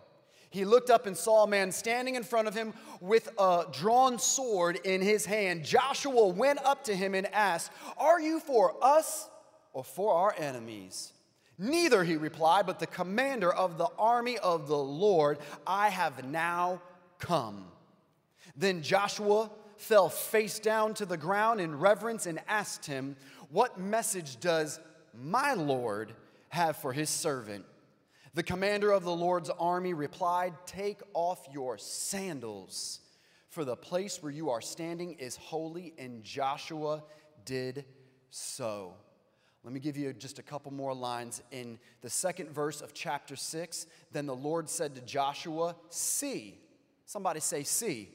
he 0.52 0.66
looked 0.66 0.90
up 0.90 1.08
and 1.08 1.16
saw 1.16 1.46
a 1.46 1.48
man 1.48 1.72
standing 1.72 2.16
in 2.16 2.24
front 2.24 2.50
of 2.50 2.54
him 2.54 2.74
with 3.00 3.30
a 3.40 3.66
drawn 3.72 4.20
sword 4.20 4.80
in 4.84 5.02
his 5.02 5.26
hand. 5.26 5.64
Joshua 5.64 6.28
went 6.28 6.60
up 6.66 6.84
to 6.84 6.96
him 6.96 7.16
and 7.16 7.26
asked, 7.34 7.72
Are 7.98 8.20
you 8.20 8.42
for 8.42 8.76
us 8.82 9.30
or 9.72 9.86
for 9.86 10.14
our 10.14 10.36
enemies? 10.38 11.14
Neither, 11.58 12.04
he 12.04 12.18
replied, 12.18 12.66
but 12.66 12.80
the 12.80 12.88
commander 12.88 13.52
of 13.52 13.78
the 13.78 13.88
army 13.98 14.38
of 14.40 14.68
the 14.68 14.78
Lord, 14.78 15.38
I 15.66 15.88
have 15.88 16.26
now 16.26 16.82
come. 17.18 17.66
Then 18.58 18.82
Joshua 18.82 19.50
fell 19.78 20.10
face 20.10 20.60
down 20.60 20.94
to 20.96 21.06
the 21.06 21.18
ground 21.18 21.62
in 21.62 21.80
reverence 21.80 22.26
and 22.26 22.42
asked 22.50 22.86
him, 22.86 23.16
What 23.52 23.80
message 23.80 24.40
does 24.42 24.82
my 25.14 25.54
Lord 25.54 26.12
have 26.50 26.76
for 26.76 26.92
his 26.92 27.10
servant? 27.10 27.64
The 28.34 28.44
commander 28.44 28.92
of 28.92 29.04
the 29.04 29.16
Lord's 29.16 29.50
army 29.50 29.94
replied, 29.94 30.54
Take 30.66 31.02
off 31.14 31.46
your 31.52 31.78
sandals, 31.78 33.02
for 33.50 33.66
the 33.66 33.76
place 33.76 34.24
where 34.24 34.32
you 34.32 34.50
are 34.50 34.62
standing 34.62 35.14
is 35.14 35.36
holy. 35.36 35.94
And 35.98 36.24
Joshua 36.24 37.04
did 37.44 37.84
so. 38.30 38.94
Let 39.66 39.74
me 39.74 39.82
give 39.82 39.98
you 39.98 40.14
just 40.14 40.40
a 40.40 40.44
couple 40.44 40.72
more 40.72 40.94
lines. 40.94 41.44
In 41.52 41.78
the 42.02 42.10
second 42.10 42.50
verse 42.52 42.80
of 42.80 42.94
chapter 42.94 43.36
6, 43.36 43.86
then 44.14 44.26
the 44.26 44.36
Lord 44.36 44.70
said 44.70 44.96
to 44.96 45.02
Joshua, 45.02 45.76
See. 45.90 46.58
Somebody 47.06 47.42
say, 47.42 47.64
See. 47.64 48.10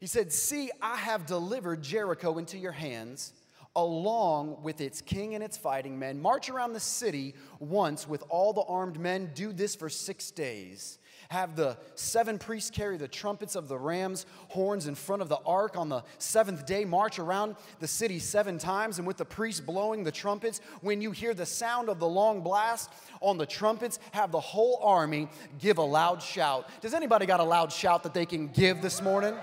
He 0.00 0.08
said, 0.08 0.32
See, 0.32 0.70
I 0.82 0.96
have 0.96 1.24
delivered 1.24 1.82
Jericho 1.82 2.38
into 2.38 2.58
your 2.58 2.72
hands 2.72 3.32
along 3.76 4.62
with 4.62 4.80
its 4.80 5.00
king 5.00 5.34
and 5.34 5.44
its 5.44 5.56
fighting 5.56 5.98
men. 5.98 6.20
March 6.20 6.48
around 6.48 6.72
the 6.72 6.80
city 6.80 7.34
once 7.60 8.08
with 8.08 8.24
all 8.28 8.52
the 8.52 8.62
armed 8.62 8.98
men. 8.98 9.30
Do 9.34 9.52
this 9.52 9.76
for 9.76 9.88
six 9.88 10.30
days. 10.30 10.98
Have 11.30 11.56
the 11.56 11.76
seven 11.94 12.38
priests 12.38 12.70
carry 12.70 12.96
the 12.96 13.06
trumpets 13.06 13.54
of 13.54 13.68
the 13.68 13.78
ram's 13.78 14.24
horns 14.48 14.86
in 14.86 14.94
front 14.94 15.20
of 15.20 15.28
the 15.28 15.38
ark 15.44 15.76
on 15.76 15.90
the 15.90 16.02
seventh 16.16 16.64
day. 16.64 16.86
March 16.86 17.18
around 17.18 17.56
the 17.80 17.86
city 17.86 18.18
seven 18.18 18.56
times, 18.56 18.98
and 18.98 19.06
with 19.06 19.18
the 19.18 19.26
priests 19.26 19.60
blowing 19.60 20.04
the 20.04 20.12
trumpets, 20.12 20.62
when 20.80 21.02
you 21.02 21.10
hear 21.10 21.34
the 21.34 21.44
sound 21.44 21.90
of 21.90 21.98
the 22.00 22.08
long 22.08 22.40
blast 22.40 22.90
on 23.20 23.36
the 23.36 23.44
trumpets, 23.44 23.98
have 24.12 24.32
the 24.32 24.40
whole 24.40 24.80
army 24.82 25.28
give 25.58 25.76
a 25.76 25.82
loud 25.82 26.22
shout. 26.22 26.66
Does 26.80 26.94
anybody 26.94 27.26
got 27.26 27.40
a 27.40 27.44
loud 27.44 27.72
shout 27.72 28.04
that 28.04 28.14
they 28.14 28.24
can 28.24 28.48
give 28.48 28.80
this 28.80 29.02
morning? 29.02 29.34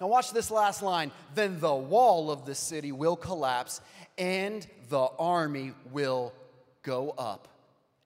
Now, 0.00 0.08
watch 0.08 0.32
this 0.32 0.50
last 0.50 0.82
line. 0.82 1.10
Then 1.34 1.58
the 1.60 1.74
wall 1.74 2.30
of 2.30 2.44
the 2.44 2.54
city 2.54 2.92
will 2.92 3.16
collapse 3.16 3.80
and 4.18 4.66
the 4.88 5.08
army 5.18 5.72
will 5.90 6.32
go 6.82 7.10
up. 7.18 7.48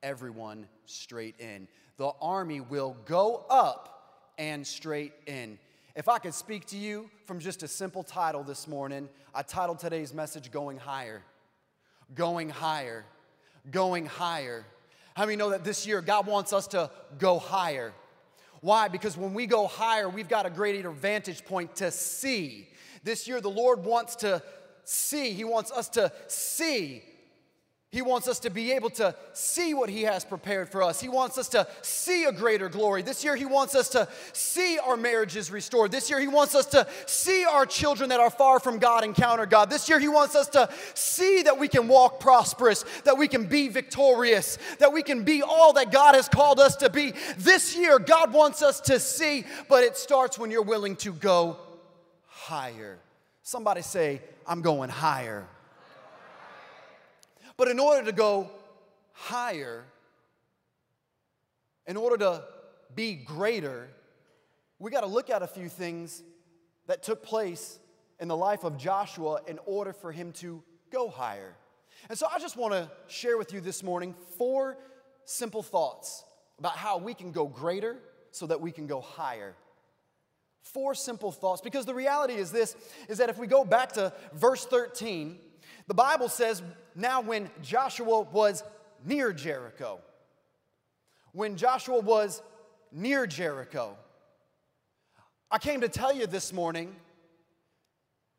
Everyone 0.02 0.66
straight 0.86 1.34
in. 1.38 1.68
The 1.96 2.12
army 2.20 2.60
will 2.60 2.96
go 3.04 3.44
up 3.50 4.30
and 4.38 4.66
straight 4.66 5.12
in. 5.26 5.58
If 5.94 6.08
I 6.08 6.18
could 6.18 6.34
speak 6.34 6.66
to 6.66 6.78
you 6.78 7.10
from 7.26 7.40
just 7.40 7.62
a 7.62 7.68
simple 7.68 8.02
title 8.02 8.42
this 8.42 8.66
morning, 8.66 9.08
I 9.34 9.42
titled 9.42 9.80
today's 9.80 10.14
message 10.14 10.50
Going 10.50 10.78
Higher. 10.78 11.22
Going 12.14 12.48
Higher. 12.48 13.04
Going 13.70 14.06
Higher. 14.06 14.64
How 15.14 15.26
many 15.26 15.36
know 15.36 15.50
that 15.50 15.64
this 15.64 15.86
year 15.86 16.00
God 16.00 16.26
wants 16.26 16.52
us 16.52 16.68
to 16.68 16.90
go 17.18 17.38
higher? 17.38 17.92
Why? 18.60 18.88
Because 18.88 19.16
when 19.16 19.34
we 19.34 19.46
go 19.46 19.66
higher, 19.66 20.08
we've 20.08 20.28
got 20.28 20.46
a 20.46 20.50
greater 20.50 20.90
vantage 20.90 21.44
point 21.44 21.76
to 21.76 21.90
see. 21.90 22.68
This 23.02 23.26
year, 23.26 23.40
the 23.40 23.50
Lord 23.50 23.84
wants 23.84 24.16
to 24.16 24.42
see, 24.84 25.32
He 25.32 25.44
wants 25.44 25.70
us 25.70 25.88
to 25.90 26.12
see 26.28 27.02
he 27.92 28.02
wants 28.02 28.28
us 28.28 28.38
to 28.40 28.50
be 28.50 28.70
able 28.70 28.90
to 28.90 29.16
see 29.32 29.74
what 29.74 29.90
He 29.90 30.02
has 30.02 30.24
prepared 30.24 30.68
for 30.68 30.80
us. 30.80 31.00
He 31.00 31.08
wants 31.08 31.36
us 31.38 31.48
to 31.48 31.66
see 31.82 32.22
a 32.22 32.30
greater 32.30 32.68
glory. 32.68 33.02
This 33.02 33.24
year, 33.24 33.34
He 33.34 33.46
wants 33.46 33.74
us 33.74 33.88
to 33.90 34.06
see 34.32 34.78
our 34.78 34.96
marriages 34.96 35.50
restored. 35.50 35.90
This 35.90 36.08
year, 36.08 36.20
He 36.20 36.28
wants 36.28 36.54
us 36.54 36.66
to 36.66 36.86
see 37.06 37.44
our 37.44 37.66
children 37.66 38.10
that 38.10 38.20
are 38.20 38.30
far 38.30 38.60
from 38.60 38.78
God 38.78 39.02
encounter 39.02 39.44
God. 39.44 39.70
This 39.70 39.88
year, 39.88 39.98
He 39.98 40.06
wants 40.06 40.36
us 40.36 40.48
to 40.50 40.70
see 40.94 41.42
that 41.42 41.58
we 41.58 41.66
can 41.66 41.88
walk 41.88 42.20
prosperous, 42.20 42.84
that 43.02 43.18
we 43.18 43.26
can 43.26 43.46
be 43.46 43.66
victorious, 43.66 44.56
that 44.78 44.92
we 44.92 45.02
can 45.02 45.24
be 45.24 45.42
all 45.42 45.72
that 45.72 45.90
God 45.90 46.14
has 46.14 46.28
called 46.28 46.60
us 46.60 46.76
to 46.76 46.90
be. 46.90 47.12
This 47.38 47.76
year, 47.76 47.98
God 47.98 48.32
wants 48.32 48.62
us 48.62 48.80
to 48.82 49.00
see, 49.00 49.44
but 49.68 49.82
it 49.82 49.96
starts 49.96 50.38
when 50.38 50.52
you're 50.52 50.62
willing 50.62 50.94
to 50.96 51.12
go 51.12 51.56
higher. 52.28 53.00
Somebody 53.42 53.82
say, 53.82 54.22
I'm 54.46 54.62
going 54.62 54.90
higher. 54.90 55.48
But 57.60 57.68
in 57.68 57.78
order 57.78 58.06
to 58.06 58.12
go 58.12 58.48
higher, 59.12 59.84
in 61.86 61.98
order 61.98 62.16
to 62.16 62.42
be 62.94 63.12
greater, 63.12 63.90
we 64.78 64.90
got 64.90 65.02
to 65.02 65.06
look 65.06 65.28
at 65.28 65.42
a 65.42 65.46
few 65.46 65.68
things 65.68 66.22
that 66.86 67.02
took 67.02 67.22
place 67.22 67.78
in 68.18 68.28
the 68.28 68.36
life 68.36 68.64
of 68.64 68.78
Joshua 68.78 69.40
in 69.46 69.58
order 69.66 69.92
for 69.92 70.10
him 70.10 70.32
to 70.38 70.62
go 70.90 71.10
higher. 71.10 71.54
And 72.08 72.16
so 72.16 72.26
I 72.34 72.38
just 72.38 72.56
want 72.56 72.72
to 72.72 72.90
share 73.08 73.36
with 73.36 73.52
you 73.52 73.60
this 73.60 73.82
morning 73.82 74.14
four 74.38 74.78
simple 75.26 75.62
thoughts 75.62 76.24
about 76.58 76.78
how 76.78 76.96
we 76.96 77.12
can 77.12 77.30
go 77.30 77.46
greater 77.46 77.98
so 78.30 78.46
that 78.46 78.62
we 78.62 78.72
can 78.72 78.86
go 78.86 79.02
higher. 79.02 79.54
Four 80.62 80.94
simple 80.94 81.30
thoughts 81.30 81.60
because 81.60 81.84
the 81.84 81.92
reality 81.92 82.36
is 82.36 82.50
this 82.50 82.74
is 83.06 83.18
that 83.18 83.28
if 83.28 83.36
we 83.36 83.46
go 83.46 83.66
back 83.66 83.92
to 83.92 84.14
verse 84.32 84.64
13, 84.64 85.36
the 85.90 85.94
Bible 85.94 86.28
says, 86.28 86.62
now 86.94 87.20
when 87.20 87.50
Joshua 87.64 88.20
was 88.20 88.62
near 89.04 89.32
Jericho, 89.32 89.98
when 91.32 91.56
Joshua 91.56 91.98
was 91.98 92.42
near 92.92 93.26
Jericho, 93.26 93.96
I 95.50 95.58
came 95.58 95.80
to 95.80 95.88
tell 95.88 96.14
you 96.14 96.28
this 96.28 96.52
morning 96.52 96.94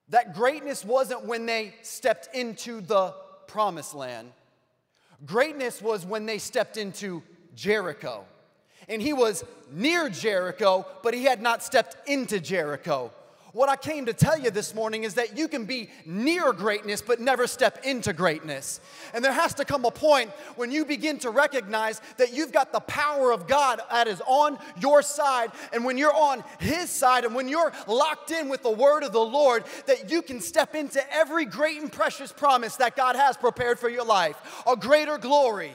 that 0.08 0.34
greatness 0.34 0.86
wasn't 0.86 1.26
when 1.26 1.46
they 1.46 1.76
stepped 1.82 2.34
into 2.34 2.80
the 2.80 3.14
promised 3.48 3.96
land. 3.96 4.32
Greatness 5.26 5.82
was 5.82 6.06
when 6.06 6.26
they 6.26 6.38
stepped 6.38 6.78
into 6.78 7.22
Jericho. 7.54 8.24
And 8.88 9.02
he 9.02 9.12
was 9.12 9.44
near 9.70 10.08
Jericho, 10.08 10.86
but 11.04 11.14
he 11.14 11.26
had 11.26 11.42
not 11.42 11.64
stepped 11.64 11.98
into 12.08 12.40
Jericho. 12.40 13.12
What 13.54 13.68
I 13.68 13.76
came 13.76 14.06
to 14.06 14.14
tell 14.14 14.40
you 14.40 14.50
this 14.50 14.74
morning 14.74 15.04
is 15.04 15.16
that 15.16 15.38
you 15.38 15.50
can 15.50 15.66
be 15.66 15.90
near 16.06 16.54
greatness 16.54 17.02
but 17.02 17.20
never 17.20 17.48
step 17.48 17.84
into 17.84 18.14
greatness. 18.14 18.80
And 19.14 19.26
there 19.26 19.34
has 19.34 19.54
to 19.56 19.66
come 19.66 19.84
a 19.84 19.92
point 19.92 20.30
when 20.56 20.72
you 20.72 20.86
begin 20.86 21.20
to 21.20 21.32
recognize 21.32 22.02
that 22.16 22.34
you've 22.34 22.54
got 22.54 22.72
the 22.72 22.80
power 22.80 23.32
of 23.32 23.48
God 23.48 23.82
that 23.92 24.08
is 24.08 24.22
on 24.26 24.58
your 24.80 25.02
side. 25.02 25.52
And 25.74 25.84
when 25.84 25.98
you're 25.98 26.16
on 26.16 26.46
His 26.60 26.90
side 26.90 27.26
and 27.26 27.36
when 27.36 27.50
you're 27.50 27.74
locked 27.88 28.32
in 28.32 28.48
with 28.48 28.64
the 28.64 28.72
word 28.72 29.04
of 29.04 29.12
the 29.12 29.20
Lord, 29.20 29.66
that 29.86 30.10
you 30.10 30.22
can 30.22 30.40
step 30.40 30.74
into 30.74 31.02
every 31.14 31.44
great 31.44 31.82
and 31.82 31.92
precious 31.92 32.32
promise 32.32 32.78
that 32.78 32.96
God 32.96 33.18
has 33.18 33.36
prepared 33.36 33.80
for 33.80 33.90
your 33.90 34.06
life, 34.06 34.64
a 34.66 34.78
greater 34.78 35.18
glory. 35.18 35.74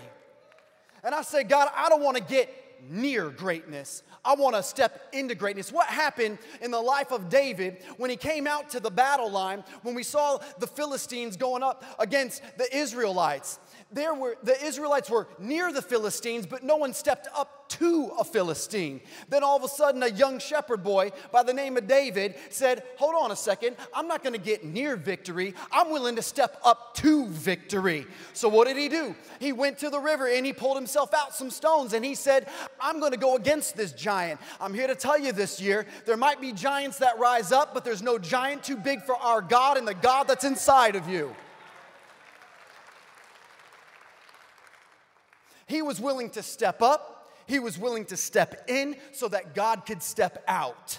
And 1.05 1.15
I 1.15 1.21
say, 1.21 1.45
God, 1.45 1.69
I 1.77 1.91
don't 1.91 2.03
want 2.03 2.17
to 2.17 2.23
get 2.23 2.49
near 2.89 3.31
greatness. 3.31 4.03
I 4.25 4.35
want 4.35 4.57
to 4.57 4.63
step 4.63 5.09
into 5.13 5.35
greatness. 5.35 5.73
What 5.73 5.87
happened 5.87 6.39
in 6.61 6.71
the 6.71 6.81
life 6.81 7.13
of 7.13 7.29
David 7.29 7.79
when 7.97 8.11
he 8.11 8.17
came 8.17 8.47
out 8.47 8.71
to 8.71 8.81
the 8.81 8.91
battle 8.91 9.31
line, 9.31 9.65
when 9.83 9.95
we 9.95 10.03
saw 10.03 10.39
the 10.59 10.67
Philistines 10.67 11.37
going 11.37 11.63
up 11.63 11.85
against 11.99 12.43
the 12.59 12.77
Israelites? 12.77 13.59
There 13.93 14.15
were 14.15 14.37
the 14.43 14.65
Israelites 14.65 15.09
were 15.09 15.29
near 15.39 15.73
the 15.73 15.83
Philistines, 15.83 16.45
but 16.45 16.65
no 16.65 16.77
one 16.77 16.93
stepped 16.93 17.29
up 17.37 17.69
to 17.69 18.11
a 18.19 18.25
Philistine. 18.25 19.01
Then 19.29 19.45
all 19.45 19.57
of 19.57 19.63
a 19.63 19.69
sudden, 19.69 20.03
a 20.03 20.09
young 20.09 20.39
shepherd 20.39 20.83
boy 20.83 21.13
by 21.31 21.45
the 21.45 21.55
name 21.55 21.77
of 21.77 21.87
David 21.87 22.35
said, 22.51 22.83
Hold 22.97 23.15
on 23.15 23.31
a 23.31 23.37
second, 23.37 23.77
I'm 23.95 24.09
not 24.09 24.25
gonna 24.25 24.39
get 24.39 24.65
near 24.65 24.97
victory. 24.97 25.55
I'm 25.71 25.91
willing 25.91 26.17
to 26.17 26.23
step 26.23 26.61
up 26.65 26.95
to 26.97 27.27
victory. 27.27 28.07
So 28.33 28.49
what 28.49 28.67
did 28.67 28.77
he 28.77 28.89
do? 28.89 29.15
He 29.39 29.53
went 29.53 29.79
to 29.79 29.91
the 29.91 30.01
river 30.01 30.29
and 30.29 30.45
he 30.45 30.53
pulled 30.53 30.77
himself 30.77 31.15
out 31.15 31.35
some 31.35 31.51
stones 31.51 31.93
and 31.93 32.05
he 32.05 32.17
said, 32.17 32.49
I'm 32.81 32.99
gonna 32.99 33.17
go 33.17 33.37
against 33.37 33.77
this 33.77 33.93
giant. 33.93 34.41
I'm 34.61 34.75
here 34.75 34.89
to 34.89 34.97
tell 34.97 35.19
you 35.19 35.31
this 35.31 35.61
year, 35.61 35.87
there 36.07 36.17
might 36.17 36.41
be 36.41 36.53
giants 36.53 36.99
that 36.99 37.19
rise 37.21 37.53
up, 37.53 37.73
but 37.73 37.85
there's 37.85 38.03
no 38.03 38.19
giant 38.19 38.65
too 38.65 38.77
big 38.77 39.03
for 39.03 39.17
our 39.17 39.41
God 39.41 39.77
and 39.77 39.87
the 39.87 39.95
God 39.95 40.27
that's 40.27 40.45
inside 40.45 40.97
of 40.97 41.09
you. 41.09 41.35
He 45.67 45.83
was 45.83 46.01
willing 46.01 46.31
to 46.31 46.43
step 46.43 46.81
up, 46.81 47.33
he 47.47 47.59
was 47.59 47.79
willing 47.79 48.05
to 48.07 48.17
step 48.17 48.69
in 48.69 48.97
so 49.13 49.29
that 49.29 49.55
God 49.55 49.87
could 49.87 50.03
step 50.03 50.43
out. 50.49 50.99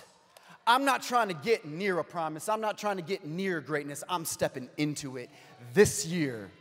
I'm 0.66 0.84
not 0.84 1.02
trying 1.02 1.30
to 1.30 1.34
get 1.34 1.66
near 1.66 1.98
a 2.00 2.04
promise. 2.04 2.50
I'm 2.50 2.60
not 2.60 2.78
trying 2.78 2.98
to 2.98 3.02
get 3.02 3.26
near 3.26 3.62
greatness. 3.62 4.04
I'm 4.10 4.26
stepping 4.26 4.70
into 4.76 5.16
it 5.16 5.30
this 5.74 6.06
year. 6.06 6.52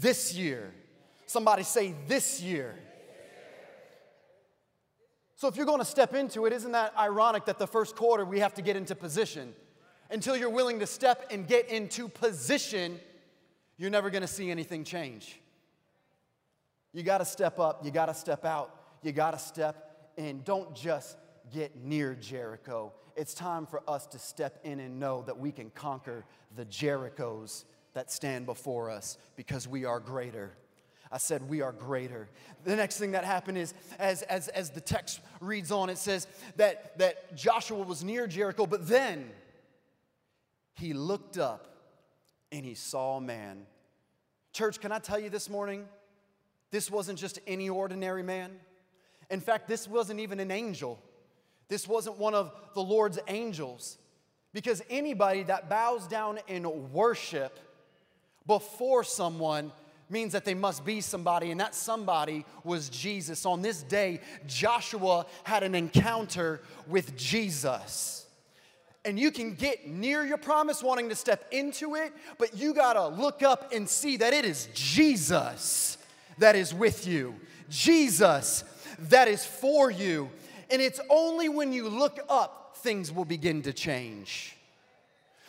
This 0.00 0.34
year. 0.34 0.72
Somebody 1.26 1.62
say, 1.62 1.94
this 2.08 2.42
year. 2.42 2.74
So, 5.36 5.48
if 5.48 5.56
you're 5.56 5.66
going 5.66 5.78
to 5.78 5.84
step 5.84 6.14
into 6.14 6.46
it, 6.46 6.52
isn't 6.52 6.72
that 6.72 6.92
ironic 6.98 7.44
that 7.46 7.58
the 7.58 7.66
first 7.66 7.94
quarter 7.96 8.24
we 8.24 8.40
have 8.40 8.54
to 8.54 8.62
get 8.62 8.76
into 8.76 8.94
position? 8.94 9.54
Until 10.10 10.36
you're 10.36 10.50
willing 10.50 10.80
to 10.80 10.86
step 10.86 11.26
and 11.30 11.46
get 11.46 11.68
into 11.68 12.08
position, 12.08 12.98
you're 13.76 13.90
never 13.90 14.10
going 14.10 14.22
to 14.22 14.28
see 14.28 14.50
anything 14.50 14.84
change. 14.84 15.38
You 16.94 17.02
got 17.02 17.18
to 17.18 17.24
step 17.24 17.58
up, 17.58 17.84
you 17.84 17.90
got 17.90 18.06
to 18.06 18.14
step 18.14 18.44
out, 18.44 18.80
you 19.02 19.10
got 19.10 19.32
to 19.32 19.38
step 19.38 20.12
in. 20.16 20.42
Don't 20.44 20.74
just 20.76 21.18
get 21.52 21.76
near 21.76 22.14
Jericho. 22.14 22.92
It's 23.16 23.34
time 23.34 23.66
for 23.66 23.82
us 23.88 24.06
to 24.06 24.18
step 24.18 24.60
in 24.62 24.78
and 24.78 25.00
know 25.00 25.22
that 25.22 25.36
we 25.36 25.50
can 25.50 25.70
conquer 25.70 26.24
the 26.56 26.64
Jerichos 26.64 27.64
that 27.94 28.12
stand 28.12 28.46
before 28.46 28.90
us 28.90 29.18
because 29.34 29.66
we 29.66 29.84
are 29.84 29.98
greater. 29.98 30.52
I 31.10 31.18
said, 31.18 31.48
We 31.48 31.62
are 31.62 31.72
greater. 31.72 32.28
The 32.62 32.76
next 32.76 32.98
thing 32.98 33.12
that 33.12 33.24
happened 33.24 33.58
is, 33.58 33.74
as, 33.98 34.22
as, 34.22 34.46
as 34.48 34.70
the 34.70 34.80
text 34.80 35.20
reads 35.40 35.72
on, 35.72 35.90
it 35.90 35.98
says 35.98 36.28
that, 36.56 36.96
that 36.98 37.36
Joshua 37.36 37.82
was 37.82 38.04
near 38.04 38.28
Jericho, 38.28 38.66
but 38.66 38.86
then 38.86 39.30
he 40.74 40.92
looked 40.92 41.38
up 41.38 41.76
and 42.52 42.64
he 42.64 42.74
saw 42.74 43.16
a 43.16 43.20
man. 43.20 43.66
Church, 44.52 44.80
can 44.80 44.92
I 44.92 45.00
tell 45.00 45.18
you 45.18 45.28
this 45.28 45.50
morning? 45.50 45.86
This 46.74 46.90
wasn't 46.90 47.20
just 47.20 47.38
any 47.46 47.68
ordinary 47.68 48.24
man. 48.24 48.50
In 49.30 49.38
fact, 49.38 49.68
this 49.68 49.86
wasn't 49.86 50.18
even 50.18 50.40
an 50.40 50.50
angel. 50.50 51.00
This 51.68 51.86
wasn't 51.86 52.18
one 52.18 52.34
of 52.34 52.52
the 52.74 52.82
Lord's 52.82 53.20
angels. 53.28 53.96
Because 54.52 54.82
anybody 54.90 55.44
that 55.44 55.70
bows 55.70 56.08
down 56.08 56.40
in 56.48 56.92
worship 56.92 57.56
before 58.44 59.04
someone 59.04 59.70
means 60.10 60.32
that 60.32 60.44
they 60.44 60.54
must 60.54 60.84
be 60.84 61.00
somebody, 61.00 61.52
and 61.52 61.60
that 61.60 61.76
somebody 61.76 62.44
was 62.64 62.88
Jesus. 62.88 63.46
On 63.46 63.62
this 63.62 63.84
day, 63.84 64.20
Joshua 64.48 65.26
had 65.44 65.62
an 65.62 65.76
encounter 65.76 66.60
with 66.88 67.16
Jesus. 67.16 68.26
And 69.04 69.16
you 69.16 69.30
can 69.30 69.54
get 69.54 69.86
near 69.86 70.26
your 70.26 70.38
promise 70.38 70.82
wanting 70.82 71.08
to 71.10 71.14
step 71.14 71.44
into 71.52 71.94
it, 71.94 72.12
but 72.36 72.58
you 72.58 72.74
gotta 72.74 73.06
look 73.06 73.44
up 73.44 73.72
and 73.72 73.88
see 73.88 74.16
that 74.16 74.32
it 74.32 74.44
is 74.44 74.68
Jesus 74.74 75.98
that 76.38 76.56
is 76.56 76.74
with 76.74 77.06
you, 77.06 77.34
Jesus 77.68 78.64
that 79.10 79.28
is 79.28 79.44
for 79.44 79.90
you. 79.90 80.30
And 80.70 80.80
it's 80.80 81.00
only 81.10 81.48
when 81.48 81.72
you 81.72 81.88
look 81.88 82.18
up 82.28 82.76
things 82.78 83.10
will 83.10 83.24
begin 83.24 83.62
to 83.62 83.72
change. 83.72 84.56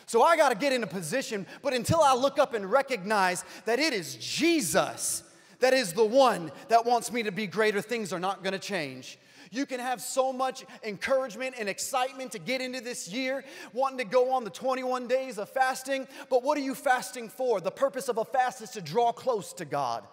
So 0.06 0.22
I 0.22 0.36
got 0.36 0.50
to 0.50 0.54
get 0.54 0.72
in 0.72 0.82
a 0.82 0.86
position, 0.86 1.46
but 1.62 1.74
until 1.74 2.00
I 2.00 2.14
look 2.14 2.38
up 2.38 2.54
and 2.54 2.70
recognize 2.70 3.44
that 3.64 3.78
it 3.78 3.92
is 3.92 4.16
Jesus 4.16 5.22
that 5.60 5.72
is 5.72 5.94
the 5.94 6.04
one 6.04 6.52
that 6.68 6.84
wants 6.84 7.10
me 7.10 7.22
to 7.22 7.32
be 7.32 7.46
greater, 7.46 7.80
things 7.80 8.12
are 8.12 8.20
not 8.20 8.42
going 8.42 8.52
to 8.52 8.58
change. 8.58 9.18
You 9.50 9.64
can 9.64 9.80
have 9.80 10.02
so 10.02 10.30
much 10.30 10.66
encouragement 10.82 11.54
and 11.58 11.66
excitement 11.66 12.32
to 12.32 12.38
get 12.38 12.60
into 12.60 12.82
this 12.82 13.08
year, 13.08 13.42
wanting 13.72 13.98
to 13.98 14.04
go 14.04 14.32
on 14.32 14.44
the 14.44 14.50
21 14.50 15.08
days 15.08 15.38
of 15.38 15.48
fasting. 15.48 16.06
But 16.28 16.42
what 16.42 16.58
are 16.58 16.62
you 16.62 16.74
fasting 16.74 17.30
for? 17.30 17.60
The 17.60 17.70
purpose 17.70 18.08
of 18.08 18.18
a 18.18 18.24
fast 18.24 18.60
is 18.60 18.70
to 18.72 18.82
draw 18.82 19.12
close 19.12 19.54
to 19.54 19.64
God. 19.64 20.04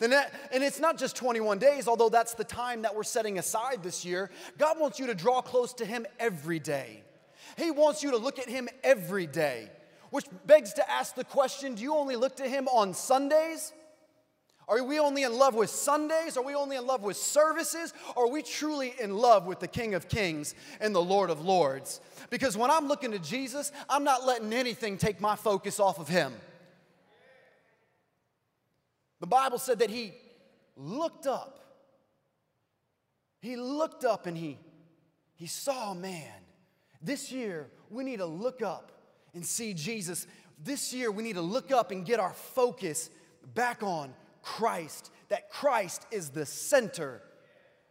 And 0.00 0.64
it's 0.64 0.80
not 0.80 0.98
just 0.98 1.16
21 1.16 1.58
days, 1.58 1.88
although 1.88 2.08
that's 2.08 2.34
the 2.34 2.44
time 2.44 2.82
that 2.82 2.94
we're 2.94 3.02
setting 3.02 3.38
aside 3.38 3.82
this 3.82 4.04
year. 4.04 4.30
God 4.56 4.78
wants 4.78 4.98
you 4.98 5.06
to 5.06 5.14
draw 5.14 5.40
close 5.40 5.72
to 5.74 5.84
Him 5.84 6.06
every 6.18 6.58
day. 6.58 7.02
He 7.56 7.70
wants 7.70 8.02
you 8.02 8.12
to 8.12 8.16
look 8.16 8.38
at 8.38 8.48
Him 8.48 8.68
every 8.84 9.26
day, 9.26 9.70
which 10.10 10.26
begs 10.46 10.72
to 10.74 10.90
ask 10.90 11.14
the 11.14 11.24
question 11.24 11.74
do 11.74 11.82
you 11.82 11.94
only 11.94 12.16
look 12.16 12.36
to 12.36 12.48
Him 12.48 12.68
on 12.68 12.94
Sundays? 12.94 13.72
Are 14.68 14.84
we 14.84 15.00
only 15.00 15.22
in 15.22 15.32
love 15.32 15.54
with 15.54 15.70
Sundays? 15.70 16.36
Are 16.36 16.44
we 16.44 16.54
only 16.54 16.76
in 16.76 16.86
love 16.86 17.02
with 17.02 17.16
services? 17.16 17.94
Are 18.18 18.28
we 18.28 18.42
truly 18.42 18.94
in 19.00 19.16
love 19.16 19.46
with 19.46 19.60
the 19.60 19.66
King 19.66 19.94
of 19.94 20.08
Kings 20.08 20.54
and 20.78 20.94
the 20.94 21.02
Lord 21.02 21.30
of 21.30 21.40
Lords? 21.40 22.02
Because 22.28 22.54
when 22.54 22.70
I'm 22.70 22.86
looking 22.86 23.12
to 23.12 23.18
Jesus, 23.18 23.72
I'm 23.88 24.04
not 24.04 24.26
letting 24.26 24.52
anything 24.52 24.98
take 24.98 25.22
my 25.22 25.36
focus 25.36 25.80
off 25.80 25.98
of 25.98 26.08
Him. 26.08 26.34
The 29.20 29.26
Bible 29.26 29.58
said 29.58 29.80
that 29.80 29.90
He 29.90 30.12
looked 30.76 31.26
up. 31.26 31.58
He 33.40 33.56
looked 33.56 34.04
up 34.04 34.26
and 34.26 34.36
He, 34.36 34.58
he 35.34 35.46
saw 35.46 35.92
a 35.92 35.94
man. 35.94 36.32
This 37.00 37.30
year, 37.30 37.70
we 37.90 38.04
need 38.04 38.18
to 38.18 38.26
look 38.26 38.62
up 38.62 38.92
and 39.34 39.44
see 39.44 39.74
Jesus. 39.74 40.26
This 40.62 40.92
year, 40.92 41.10
we 41.10 41.22
need 41.22 41.36
to 41.36 41.42
look 41.42 41.70
up 41.70 41.90
and 41.90 42.04
get 42.04 42.18
our 42.18 42.32
focus 42.32 43.10
back 43.54 43.82
on 43.82 44.12
Christ, 44.42 45.10
that 45.28 45.50
Christ 45.50 46.06
is 46.10 46.30
the 46.30 46.46
center 46.46 47.22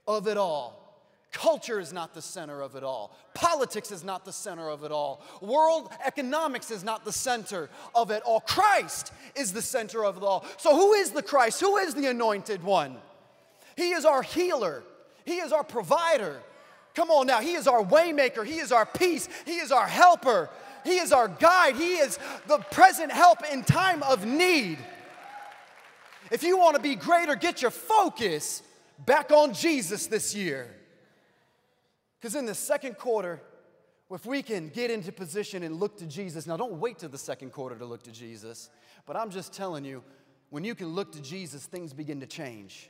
of 0.07 0.27
it 0.27 0.37
all. 0.37 0.86
Culture 1.31 1.79
is 1.79 1.91
not 1.91 2.13
the 2.13 2.21
center 2.21 2.61
of 2.61 2.75
it 2.75 2.83
all. 2.83 3.15
Politics 3.33 3.91
is 3.91 4.03
not 4.03 4.25
the 4.25 4.31
center 4.31 4.69
of 4.69 4.83
it 4.83 4.91
all. 4.91 5.21
World 5.41 5.91
economics 6.05 6.71
is 6.71 6.83
not 6.83 7.03
the 7.03 7.11
center 7.11 7.69
of 7.93 8.11
it 8.11 8.23
all. 8.23 8.39
Christ 8.39 9.11
is 9.35 9.51
the 9.53 9.61
center 9.61 10.05
of 10.05 10.17
it 10.17 10.23
all. 10.23 10.45
So, 10.57 10.75
who 10.75 10.93
is 10.93 11.11
the 11.11 11.21
Christ? 11.21 11.59
Who 11.59 11.77
is 11.77 11.93
the 11.93 12.07
anointed 12.07 12.63
one? 12.63 12.97
He 13.75 13.91
is 13.91 14.05
our 14.05 14.23
healer, 14.23 14.83
He 15.25 15.37
is 15.37 15.51
our 15.51 15.63
provider. 15.63 16.39
Come 16.95 17.11
on 17.11 17.27
now, 17.27 17.41
He 17.41 17.53
is 17.53 17.67
our 17.67 17.83
waymaker, 17.83 18.45
He 18.45 18.57
is 18.57 18.71
our 18.71 18.85
peace, 18.85 19.27
He 19.45 19.57
is 19.57 19.71
our 19.71 19.87
helper, 19.87 20.49
He 20.83 20.97
is 20.97 21.11
our 21.11 21.27
guide, 21.27 21.75
He 21.75 21.97
is 21.97 22.17
the 22.47 22.57
present 22.71 23.11
help 23.11 23.39
in 23.51 23.63
time 23.63 24.01
of 24.03 24.25
need. 24.25 24.79
If 26.31 26.41
you 26.41 26.57
want 26.57 26.75
to 26.75 26.81
be 26.81 26.95
greater, 26.95 27.35
get 27.35 27.61
your 27.61 27.71
focus 27.71 28.63
back 29.05 29.31
on 29.31 29.53
Jesus 29.53 30.07
this 30.07 30.33
year. 30.33 30.76
Because 32.19 32.35
in 32.35 32.45
the 32.45 32.55
second 32.55 32.97
quarter, 32.97 33.41
if 34.11 34.25
we 34.25 34.41
can 34.41 34.69
get 34.69 34.89
into 34.89 35.11
position 35.11 35.63
and 35.63 35.79
look 35.79 35.97
to 35.97 36.05
Jesus, 36.05 36.47
now 36.47 36.57
don't 36.57 36.73
wait 36.73 36.99
till 36.99 37.09
the 37.09 37.17
second 37.17 37.51
quarter 37.51 37.75
to 37.75 37.85
look 37.85 38.03
to 38.03 38.11
Jesus, 38.11 38.69
but 39.05 39.15
I'm 39.15 39.29
just 39.29 39.53
telling 39.53 39.83
you, 39.83 40.03
when 40.49 40.63
you 40.63 40.75
can 40.75 40.87
look 40.87 41.11
to 41.11 41.21
Jesus, 41.21 41.65
things 41.65 41.93
begin 41.93 42.21
to 42.21 42.25
change. 42.25 42.89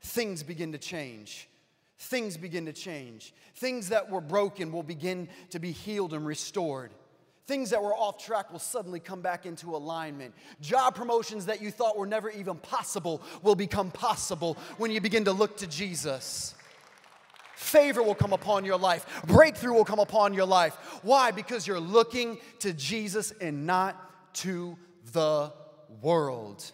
Things 0.00 0.42
begin 0.42 0.72
to 0.72 0.78
change. 0.78 1.48
Things 1.98 2.36
begin 2.36 2.66
to 2.66 2.72
change. 2.72 3.34
Things 3.56 3.88
that 3.88 4.10
were 4.10 4.20
broken 4.20 4.70
will 4.70 4.82
begin 4.82 5.28
to 5.50 5.58
be 5.58 5.72
healed 5.72 6.12
and 6.12 6.26
restored. 6.26 6.92
Things 7.46 7.70
that 7.70 7.82
were 7.82 7.94
off 7.94 8.24
track 8.24 8.52
will 8.52 8.58
suddenly 8.58 9.00
come 9.00 9.20
back 9.20 9.44
into 9.44 9.76
alignment. 9.76 10.34
Job 10.60 10.94
promotions 10.94 11.46
that 11.46 11.60
you 11.60 11.70
thought 11.70 11.98
were 11.98 12.06
never 12.06 12.30
even 12.30 12.56
possible 12.56 13.22
will 13.42 13.54
become 13.54 13.90
possible 13.90 14.56
when 14.78 14.90
you 14.90 15.00
begin 15.00 15.24
to 15.24 15.32
look 15.32 15.56
to 15.58 15.66
Jesus. 15.66 16.54
Favor 17.64 18.02
will 18.02 18.14
come 18.14 18.34
upon 18.34 18.66
your 18.66 18.76
life, 18.76 19.22
breakthrough 19.26 19.72
will 19.72 19.86
come 19.86 19.98
upon 19.98 20.34
your 20.34 20.44
life. 20.44 20.74
Why? 21.02 21.30
Because 21.30 21.66
you're 21.66 21.80
looking 21.80 22.36
to 22.58 22.74
Jesus 22.74 23.32
and 23.40 23.66
not 23.66 23.98
to 24.34 24.76
the 25.12 25.50
world. 26.02 26.70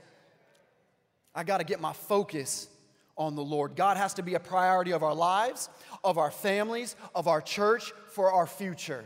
I 1.32 1.44
got 1.44 1.58
to 1.58 1.64
get 1.64 1.80
my 1.80 1.92
focus 1.92 2.68
on 3.16 3.36
the 3.36 3.42
Lord. 3.42 3.76
God 3.76 3.98
has 3.98 4.14
to 4.14 4.22
be 4.22 4.34
a 4.34 4.40
priority 4.40 4.90
of 4.90 5.04
our 5.04 5.14
lives, 5.14 5.68
of 6.02 6.18
our 6.18 6.32
families, 6.32 6.96
of 7.14 7.28
our 7.28 7.40
church, 7.40 7.92
for 8.08 8.32
our 8.32 8.48
future. 8.48 9.04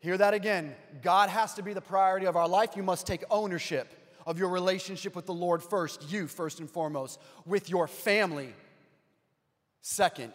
Hear 0.00 0.18
that 0.18 0.34
again. 0.34 0.74
God 1.02 1.30
has 1.30 1.54
to 1.54 1.62
be 1.62 1.72
the 1.72 1.80
priority 1.80 2.26
of 2.26 2.36
our 2.36 2.48
life. 2.48 2.70
You 2.74 2.82
must 2.82 3.06
take 3.06 3.22
ownership 3.30 3.94
of 4.26 4.40
your 4.40 4.48
relationship 4.48 5.14
with 5.14 5.26
the 5.26 5.32
Lord 5.32 5.62
first, 5.62 6.10
you 6.10 6.26
first 6.26 6.58
and 6.58 6.68
foremost, 6.68 7.20
with 7.46 7.70
your 7.70 7.86
family 7.86 8.52
second, 9.80 10.32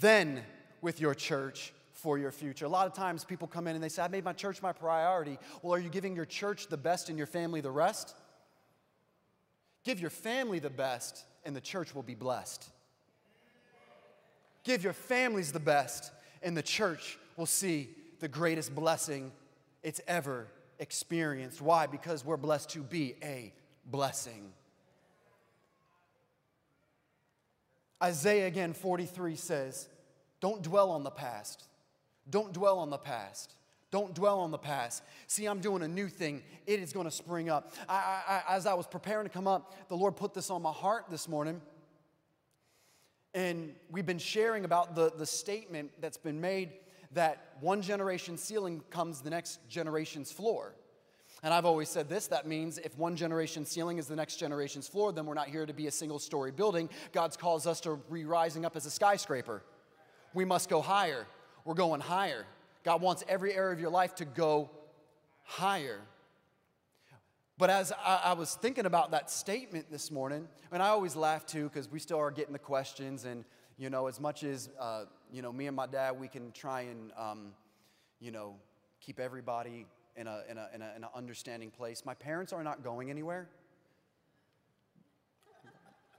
then 0.00 0.42
with 0.80 1.00
your 1.00 1.14
church 1.14 1.72
for 1.92 2.18
your 2.18 2.30
future. 2.30 2.66
A 2.66 2.68
lot 2.68 2.86
of 2.86 2.92
times 2.92 3.24
people 3.24 3.48
come 3.48 3.66
in 3.66 3.74
and 3.74 3.82
they 3.82 3.88
say, 3.88 4.02
I 4.02 4.08
made 4.08 4.24
my 4.24 4.32
church 4.32 4.60
my 4.60 4.72
priority. 4.72 5.38
Well, 5.62 5.74
are 5.74 5.78
you 5.78 5.88
giving 5.88 6.14
your 6.14 6.26
church 6.26 6.68
the 6.68 6.76
best 6.76 7.08
and 7.08 7.16
your 7.16 7.26
family 7.26 7.60
the 7.60 7.70
rest? 7.70 8.14
Give 9.84 10.00
your 10.00 10.10
family 10.10 10.58
the 10.58 10.70
best, 10.70 11.24
and 11.44 11.54
the 11.54 11.60
church 11.60 11.94
will 11.94 12.02
be 12.02 12.14
blessed. 12.14 12.68
Give 14.64 14.82
your 14.82 14.94
families 14.94 15.52
the 15.52 15.60
best, 15.60 16.10
and 16.42 16.56
the 16.56 16.62
church 16.62 17.18
will 17.36 17.46
see 17.46 17.90
the 18.20 18.28
greatest 18.28 18.74
blessing 18.74 19.30
it's 19.82 20.00
ever 20.08 20.48
experienced. 20.78 21.60
Why? 21.60 21.86
Because 21.86 22.24
we're 22.24 22.38
blessed 22.38 22.70
to 22.70 22.80
be 22.80 23.14
a 23.22 23.52
blessing. 23.86 24.52
Isaiah 28.04 28.46
again 28.46 28.74
43 28.74 29.34
says, 29.34 29.88
Don't 30.40 30.60
dwell 30.62 30.90
on 30.90 31.04
the 31.04 31.10
past. 31.10 31.64
Don't 32.28 32.52
dwell 32.52 32.78
on 32.78 32.90
the 32.90 32.98
past. 32.98 33.54
Don't 33.90 34.14
dwell 34.14 34.40
on 34.40 34.50
the 34.50 34.58
past. 34.58 35.02
See, 35.26 35.46
I'm 35.46 35.60
doing 35.60 35.82
a 35.82 35.88
new 35.88 36.08
thing. 36.08 36.42
It 36.66 36.80
is 36.80 36.92
going 36.92 37.06
to 37.06 37.10
spring 37.10 37.48
up. 37.48 37.72
I, 37.88 38.42
I, 38.48 38.54
as 38.56 38.66
I 38.66 38.74
was 38.74 38.86
preparing 38.86 39.24
to 39.24 39.32
come 39.32 39.46
up, 39.46 39.88
the 39.88 39.96
Lord 39.96 40.16
put 40.16 40.34
this 40.34 40.50
on 40.50 40.60
my 40.60 40.72
heart 40.72 41.06
this 41.10 41.28
morning. 41.28 41.62
And 43.32 43.74
we've 43.90 44.04
been 44.04 44.18
sharing 44.18 44.66
about 44.66 44.94
the, 44.94 45.10
the 45.16 45.24
statement 45.26 45.92
that's 46.00 46.18
been 46.18 46.42
made 46.42 46.72
that 47.12 47.54
one 47.60 47.80
generation's 47.80 48.42
ceiling 48.42 48.82
comes 48.90 49.22
the 49.22 49.30
next 49.30 49.66
generation's 49.70 50.30
floor. 50.30 50.74
And 51.44 51.52
I've 51.52 51.66
always 51.66 51.90
said 51.90 52.08
this 52.08 52.26
that 52.28 52.46
means 52.46 52.78
if 52.78 52.96
one 52.96 53.16
generation's 53.16 53.68
ceiling 53.68 53.98
is 53.98 54.06
the 54.06 54.16
next 54.16 54.36
generation's 54.36 54.88
floor, 54.88 55.12
then 55.12 55.26
we're 55.26 55.34
not 55.34 55.48
here 55.48 55.66
to 55.66 55.74
be 55.74 55.86
a 55.86 55.90
single 55.90 56.18
story 56.18 56.50
building. 56.50 56.88
God's 57.12 57.36
calls 57.36 57.66
us 57.66 57.82
to 57.82 58.00
be 58.10 58.24
rising 58.24 58.64
up 58.64 58.76
as 58.76 58.86
a 58.86 58.90
skyscraper. 58.90 59.62
We 60.32 60.46
must 60.46 60.70
go 60.70 60.80
higher. 60.80 61.26
We're 61.66 61.74
going 61.74 62.00
higher. 62.00 62.46
God 62.82 63.02
wants 63.02 63.24
every 63.28 63.52
area 63.52 63.74
of 63.74 63.78
your 63.78 63.90
life 63.90 64.14
to 64.16 64.24
go 64.24 64.70
higher. 65.42 66.00
But 67.58 67.68
as 67.68 67.92
I, 67.92 68.22
I, 68.24 68.32
was 68.32 68.54
thinking 68.54 68.86
about 68.86 69.10
that 69.10 69.30
statement 69.30 69.90
this 69.90 70.10
morning, 70.10 70.48
and 70.72 70.82
I 70.82 70.88
always 70.88 71.14
laugh 71.14 71.44
too 71.44 71.64
because 71.64 71.90
we 71.90 71.98
still 71.98 72.18
are 72.18 72.30
getting 72.30 72.54
the 72.54 72.58
questions, 72.58 73.26
and 73.26 73.44
you 73.76 73.90
know, 73.90 74.06
as 74.06 74.18
much 74.18 74.44
as 74.44 74.70
uh, 74.80 75.04
you 75.30 75.42
know, 75.42 75.52
me 75.52 75.66
and 75.66 75.76
my 75.76 75.86
dad, 75.86 76.18
we 76.18 76.26
can 76.26 76.52
try 76.52 76.82
and, 76.82 77.12
um, 77.18 77.52
you 78.18 78.32
know, 78.32 78.54
keep 79.00 79.20
everybody 79.20 79.86
in, 80.16 80.26
a, 80.26 80.42
in, 80.48 80.58
a, 80.58 80.68
in, 80.74 80.82
a, 80.82 80.92
in 80.96 81.04
an 81.04 81.10
understanding 81.14 81.70
place. 81.70 82.04
My 82.04 82.14
parents 82.14 82.52
are 82.52 82.62
not 82.62 82.82
going 82.82 83.10
anywhere. 83.10 83.48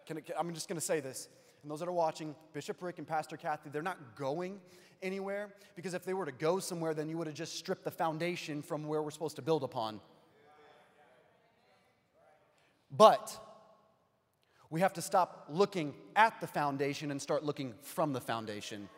Can, 0.05 0.21
I'm 0.37 0.53
just 0.53 0.67
going 0.67 0.79
to 0.79 0.85
say 0.85 0.99
this. 0.99 1.27
And 1.61 1.71
those 1.71 1.79
that 1.79 1.87
are 1.87 1.93
watching, 1.93 2.35
Bishop 2.53 2.81
Rick 2.81 2.99
and 2.99 3.07
Pastor 3.07 3.37
Kathy, 3.37 3.69
they're 3.71 3.81
not 3.81 4.15
going 4.15 4.59
anywhere 5.01 5.53
because 5.75 5.93
if 5.93 6.05
they 6.05 6.13
were 6.13 6.25
to 6.25 6.31
go 6.31 6.59
somewhere, 6.59 6.93
then 6.93 7.09
you 7.09 7.17
would 7.17 7.27
have 7.27 7.35
just 7.35 7.57
stripped 7.57 7.83
the 7.83 7.91
foundation 7.91 8.61
from 8.61 8.87
where 8.87 9.01
we're 9.01 9.11
supposed 9.11 9.35
to 9.37 9.41
build 9.41 9.63
upon. 9.63 9.99
But 12.91 13.37
we 14.69 14.81
have 14.81 14.93
to 14.93 15.01
stop 15.01 15.47
looking 15.49 15.93
at 16.15 16.39
the 16.39 16.47
foundation 16.47 17.11
and 17.11 17.21
start 17.21 17.43
looking 17.43 17.73
from 17.81 18.13
the 18.13 18.21
foundation. 18.21 18.89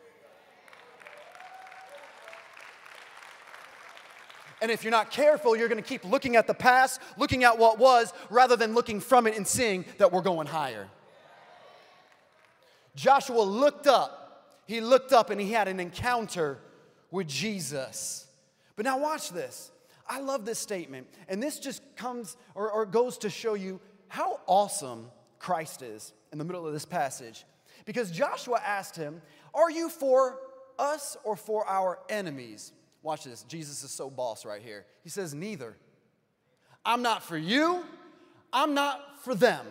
And 4.60 4.70
if 4.70 4.82
you're 4.82 4.90
not 4.90 5.10
careful, 5.10 5.56
you're 5.56 5.68
going 5.68 5.82
to 5.82 5.88
keep 5.88 6.04
looking 6.04 6.36
at 6.36 6.46
the 6.46 6.54
past, 6.54 7.00
looking 7.16 7.44
at 7.44 7.58
what 7.58 7.78
was, 7.78 8.12
rather 8.28 8.56
than 8.56 8.74
looking 8.74 9.00
from 9.00 9.26
it 9.26 9.36
and 9.36 9.46
seeing 9.46 9.84
that 9.98 10.12
we're 10.12 10.22
going 10.22 10.46
higher. 10.46 10.88
Joshua 12.96 13.42
looked 13.42 13.86
up. 13.86 14.56
He 14.66 14.80
looked 14.80 15.12
up 15.12 15.30
and 15.30 15.40
he 15.40 15.52
had 15.52 15.68
an 15.68 15.78
encounter 15.78 16.58
with 17.10 17.28
Jesus. 17.28 18.26
But 18.74 18.84
now, 18.84 18.98
watch 18.98 19.30
this. 19.30 19.70
I 20.08 20.20
love 20.20 20.44
this 20.44 20.58
statement. 20.58 21.06
And 21.28 21.42
this 21.42 21.58
just 21.58 21.82
comes 21.96 22.36
or, 22.54 22.70
or 22.70 22.86
goes 22.86 23.18
to 23.18 23.30
show 23.30 23.54
you 23.54 23.80
how 24.08 24.40
awesome 24.46 25.06
Christ 25.38 25.82
is 25.82 26.12
in 26.32 26.38
the 26.38 26.44
middle 26.44 26.66
of 26.66 26.72
this 26.72 26.84
passage. 26.84 27.44
Because 27.84 28.10
Joshua 28.10 28.60
asked 28.64 28.96
him, 28.96 29.22
Are 29.54 29.70
you 29.70 29.88
for 29.88 30.38
us 30.78 31.16
or 31.24 31.36
for 31.36 31.66
our 31.66 31.98
enemies? 32.08 32.72
Watch 33.02 33.24
this. 33.24 33.42
Jesus 33.44 33.82
is 33.82 33.90
so 33.90 34.10
boss 34.10 34.44
right 34.44 34.62
here. 34.62 34.84
He 35.02 35.10
says, 35.10 35.34
Neither. 35.34 35.76
I'm 36.84 37.02
not 37.02 37.22
for 37.22 37.36
you. 37.36 37.84
I'm 38.52 38.74
not 38.74 39.22
for 39.22 39.34
them. 39.34 39.66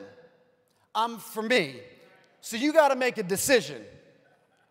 I'm 0.93 1.17
for 1.17 1.41
me. 1.41 1.79
So 2.41 2.57
you 2.57 2.73
got 2.73 2.89
to 2.89 2.95
make 2.95 3.17
a 3.17 3.23
decision. 3.23 3.83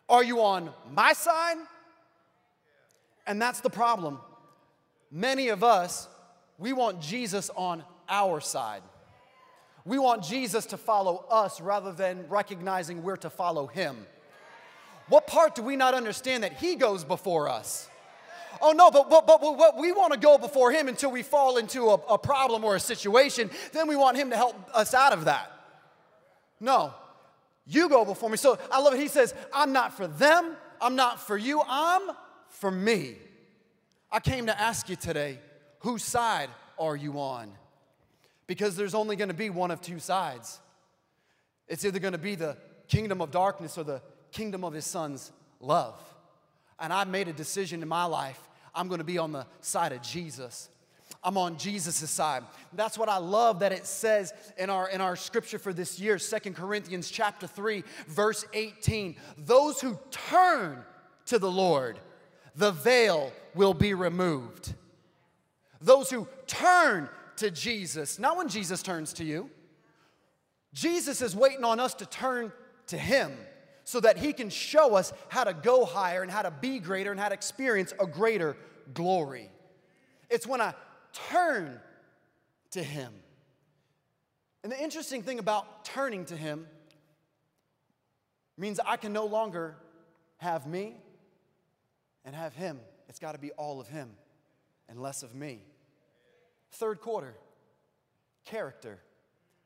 Are 0.09 0.23
you 0.23 0.41
on 0.43 0.71
my 0.93 1.13
side? 1.13 1.57
And 3.27 3.43
that's 3.43 3.61
the 3.61 3.71
problem. 3.71 4.21
Many 5.11 5.49
of 5.49 5.65
us, 5.65 6.09
we 6.59 6.73
want 6.73 7.01
Jesus 7.01 7.51
on 7.57 7.83
our 8.09 8.41
side. 8.41 8.83
We 9.85 9.99
want 9.99 10.23
Jesus 10.23 10.67
to 10.67 10.77
follow 10.77 11.25
us 11.31 11.61
rather 11.61 11.93
than 11.93 12.29
recognizing 12.29 13.03
we're 13.03 13.17
to 13.17 13.31
follow 13.31 13.67
him. 13.67 14.07
What 15.09 15.27
part 15.27 15.55
do 15.55 15.63
we 15.63 15.77
not 15.77 15.95
understand 15.95 16.43
that 16.43 16.55
he 16.55 16.75
goes 16.75 17.05
before 17.05 17.49
us? 17.49 17.89
Oh 18.61 18.73
no, 18.73 18.91
but, 18.91 19.09
but, 19.11 19.27
but, 19.27 19.41
but 19.41 19.79
we 19.79 19.93
want 19.93 20.13
to 20.13 20.19
go 20.19 20.39
before 20.39 20.73
him 20.73 20.89
until 20.89 21.11
we 21.11 21.23
fall 21.23 21.57
into 21.57 21.89
a, 21.89 21.95
a 21.95 22.19
problem 22.19 22.65
or 22.65 22.77
a 22.77 22.81
situation. 22.81 23.51
Then 23.73 23.89
we 23.89 23.97
want 23.97 24.17
him 24.17 24.31
to 24.31 24.37
help 24.37 24.57
us 24.75 24.95
out 24.95 25.13
of 25.13 25.27
that. 25.27 25.51
No, 26.61 26.95
you 27.67 27.89
go 27.89 28.05
before 28.05 28.31
me. 28.31 28.37
So 28.37 28.59
I 28.71 28.81
love 28.81 28.95
it. 28.95 29.01
He 29.01 29.09
says, 29.09 29.35
I'm 29.53 29.73
not 29.73 29.97
for 29.97 30.07
them, 30.07 30.57
I'm 30.81 30.97
not 30.97 31.21
for 31.21 31.37
you, 31.37 31.63
I'm 31.67 32.03
for 32.49 32.71
me. 32.71 33.17
I 34.11 34.21
came 34.21 34.47
to 34.47 34.61
ask 34.61 34.89
you 34.89 34.97
today, 34.97 35.39
whose 35.81 36.05
side 36.05 36.49
are 36.79 36.97
you 36.97 37.19
on? 37.19 37.51
Because 38.47 38.77
there's 38.77 38.95
only 38.95 39.17
going 39.17 39.29
to 39.29 39.35
be 39.35 39.51
one 39.51 39.71
of 39.71 39.81
two 39.81 39.99
sides. 39.99 40.61
It's 41.69 41.85
either 41.85 41.99
going 41.99 42.13
to 42.13 42.19
be 42.19 42.37
the 42.37 42.57
kingdom 42.89 43.21
of 43.21 43.31
darkness 43.31 43.77
or 43.77 43.85
the 43.85 44.01
kingdom 44.31 44.65
of 44.65 44.73
his 44.73 44.87
son's 44.87 45.33
love. 45.61 46.01
And 46.79 46.93
I've 46.93 47.09
made 47.09 47.29
a 47.29 47.33
decision 47.33 47.83
in 47.83 47.89
my 47.89 48.05
life. 48.05 48.41
I'm 48.75 48.89
to 48.89 49.05
be 49.05 49.19
on 49.19 49.33
the 49.33 49.47
side 49.61 49.93
of 49.93 50.03
Jesus. 50.03 50.69
I'm 51.25 51.39
on 51.39 51.57
Jesus' 51.57 52.09
side. 52.09 52.45
That's 52.73 52.99
what 52.99 53.09
I 53.09 53.17
love 53.17 53.61
that 53.61 53.73
it 53.73 53.87
says 53.87 54.33
in 54.59 54.71
our, 54.71 54.89
in 54.89 55.01
our 55.01 55.17
scripture 55.17 55.59
for 55.59 55.73
this 55.73 55.99
year, 55.99 56.19
Second 56.19 56.55
Corinthians 56.55 57.11
chapter 57.11 57.47
3, 57.47 57.83
verse 58.07 58.45
18. 58.53 59.17
Those 59.39 59.81
who 59.81 59.99
turn 60.11 60.85
to 61.27 61.39
the 61.39 61.51
Lord, 61.51 61.99
the 62.55 62.71
veil 62.71 63.33
will 63.55 63.75
be 63.75 63.95
removed. 63.95 64.75
Those 65.81 66.11
who 66.11 66.29
turn 66.47 67.09
to 67.37 67.51
Jesus, 67.51 68.19
not 68.19 68.37
when 68.37 68.49
Jesus 68.49 68.83
turns 68.83 69.13
to 69.15 69.25
you. 69.25 69.51
Jesus 70.73 71.23
is 71.23 71.35
waiting 71.35 71.65
on 71.65 71.81
us 71.81 71.95
to 71.95 72.07
turn 72.07 72.53
to 72.89 72.99
Him 72.99 73.33
so 73.87 74.01
that 74.01 74.19
He 74.19 74.33
can 74.33 74.51
show 74.51 74.97
us 74.97 75.13
how 75.29 75.45
to 75.45 75.55
go 75.55 75.85
higher 75.85 76.23
and 76.23 76.31
how 76.31 76.43
to 76.43 76.51
be 76.51 76.81
greater 76.81 77.13
and 77.13 77.21
how 77.21 77.29
to 77.29 77.35
experience 77.35 77.95
a 78.01 78.07
greater 78.07 78.57
glory. 78.93 79.49
It's 80.29 80.45
when 80.45 80.61
I 80.61 80.75
turn 81.31 81.81
to 82.73 82.83
Him. 82.83 83.13
And 84.65 84.73
the 84.73 84.83
interesting 84.83 85.23
thing 85.23 85.39
about 85.39 85.85
turning 85.85 86.25
to 86.27 86.37
Him 86.37 86.67
means 88.59 88.81
I 88.85 88.97
can 88.97 89.13
no 89.13 89.25
longer 89.25 89.77
have 90.39 90.67
me 90.67 90.97
and 92.25 92.35
have 92.35 92.57
Him. 92.57 92.81
It's 93.09 93.21
got 93.21 93.33
to 93.33 93.39
be 93.39 93.53
all 93.53 93.81
of 93.81 93.87
Him 93.87 94.11
and 94.89 95.01
less 95.01 95.23
of 95.23 95.33
me. 95.33 95.61
Third 96.73 97.01
quarter, 97.01 97.37
character. 98.45 98.99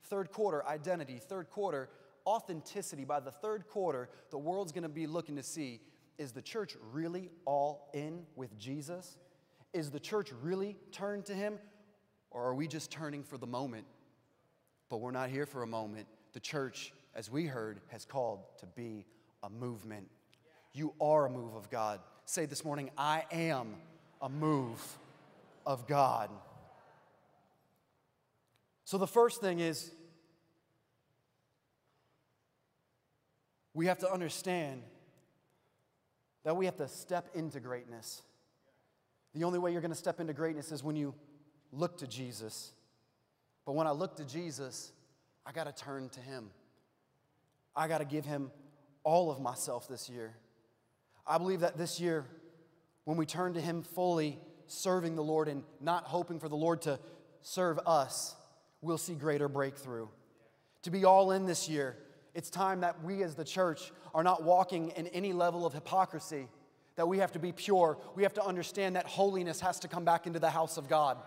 Third 0.05 0.31
quarter, 0.31 0.67
identity. 0.67 1.19
Third 1.19 1.49
quarter, 1.49 1.89
authenticity. 2.27 3.05
By 3.05 3.21
the 3.21 3.31
third 3.31 3.69
quarter, 3.69 4.09
the 4.31 4.39
world's 4.39 4.73
gonna 4.73 4.89
be 4.89 5.07
looking 5.07 5.37
to 5.37 5.43
see 5.43 5.81
is 6.19 6.33
the 6.33 6.43
church 6.43 6.77
really 6.93 7.31
all 7.47 7.89
in 7.95 8.27
with 8.37 8.59
Jesus? 8.59 9.17
Is 9.73 9.91
the 9.91 9.99
church 9.99 10.31
really 10.43 10.77
turned 10.93 11.25
to 11.27 11.35
Him? 11.35 11.59
Or 12.31 12.45
are 12.45 12.55
we 12.55 12.69
just 12.69 12.91
turning 12.91 13.23
for 13.23 13.39
the 13.39 13.47
moment? 13.47 13.87
But 14.91 14.99
we're 14.99 15.13
not 15.13 15.31
here 15.31 15.47
for 15.47 15.63
a 15.63 15.67
moment. 15.67 16.07
The 16.35 16.41
church, 16.41 16.93
as 17.15 17.31
we 17.31 17.47
heard, 17.47 17.81
has 17.89 18.05
called 18.05 18.41
to 18.59 18.67
be 18.67 19.07
a 19.43 19.49
movement. 19.49 20.09
You 20.75 20.93
are 21.01 21.27
a 21.27 21.31
move 21.31 21.55
of 21.55 21.71
God. 21.71 22.01
Say 22.27 22.45
this 22.45 22.67
morning, 22.67 22.91
I 22.99 23.25
am 23.33 23.77
a 24.21 24.29
move 24.29 24.99
of 25.65 25.87
God. 25.87 26.31
So 28.85 28.99
the 28.99 29.07
first 29.07 29.41
thing 29.41 29.61
is 29.61 29.91
we 33.75 33.87
have 33.87 33.99
to 33.99 34.11
understand 34.11 34.83
that 36.45 36.57
we 36.57 36.65
have 36.65 36.77
to 36.77 36.89
step 36.89 37.29
into 37.35 37.61
greatness. 37.61 38.23
The 39.35 39.45
only 39.45 39.59
way 39.59 39.73
you're 39.73 39.81
going 39.81 39.93
to 39.93 39.99
step 39.99 40.21
into 40.21 40.33
greatness 40.33 40.73
is 40.73 40.83
when 40.83 40.97
you 40.97 41.15
look 41.73 41.99
to 41.99 42.07
Jesus. 42.07 42.73
But 43.65 43.75
when 43.75 43.87
I 43.87 43.93
look 43.93 44.17
to 44.17 44.25
Jesus, 44.25 44.93
I 45.47 45.53
got 45.53 45.65
to 45.65 45.85
turn 45.85 46.09
to 46.11 46.21
Him. 46.21 46.51
I 47.77 47.87
got 47.89 47.99
to 47.99 48.05
give 48.05 48.25
Him 48.25 48.51
all 49.05 49.31
of 49.31 49.41
myself 49.41 49.89
this 49.89 50.09
year. 50.09 50.35
I 51.27 51.39
believe 51.39 51.61
that 51.61 51.79
this 51.79 52.01
year, 52.01 52.27
when 53.05 53.17
we 53.17 53.27
turn 53.27 53.55
to 53.55 53.61
Him 53.61 53.83
fully, 53.83 54.39
serving 54.67 55.15
the 55.15 55.23
Lord 55.23 55.49
and 55.49 55.63
not 55.81 56.05
hoping 56.05 56.39
for 56.39 56.49
the 56.49 56.57
Lord 56.57 56.83
to 56.83 56.99
serve 57.43 57.79
us, 57.87 58.35
we'll 58.81 58.99
see 58.99 59.15
greater 59.15 59.49
breakthrough. 59.49 60.09
To 60.83 60.91
be 60.91 61.05
all 61.05 61.33
in 61.33 61.47
this 61.47 61.69
year, 61.69 61.97
it's 62.35 62.51
time 62.51 62.81
that 62.81 63.03
we 63.03 63.23
as 63.23 63.35
the 63.35 63.45
church 63.45 63.93
are 64.15 64.23
not 64.23 64.43
walking 64.43 64.91
in 64.91 65.07
any 65.09 65.33
level 65.33 65.67
of 65.67 65.73
hypocrisy, 65.73 66.49
that 66.97 67.07
we 67.07 67.19
have 67.19 67.33
to 67.33 67.39
be 67.39 67.53
pure. 67.53 67.99
We 68.15 68.23
have 68.23 68.35
to 68.35 68.45
understand 68.45 68.97
that 68.97 69.07
holiness 69.07 69.61
has 69.61 69.81
to 69.81 69.89
come 69.89 70.05
back 70.05 70.27
into 70.27 70.39
the 70.39 70.51
house 70.51 70.77
of 70.77 70.89
God. 70.89 71.19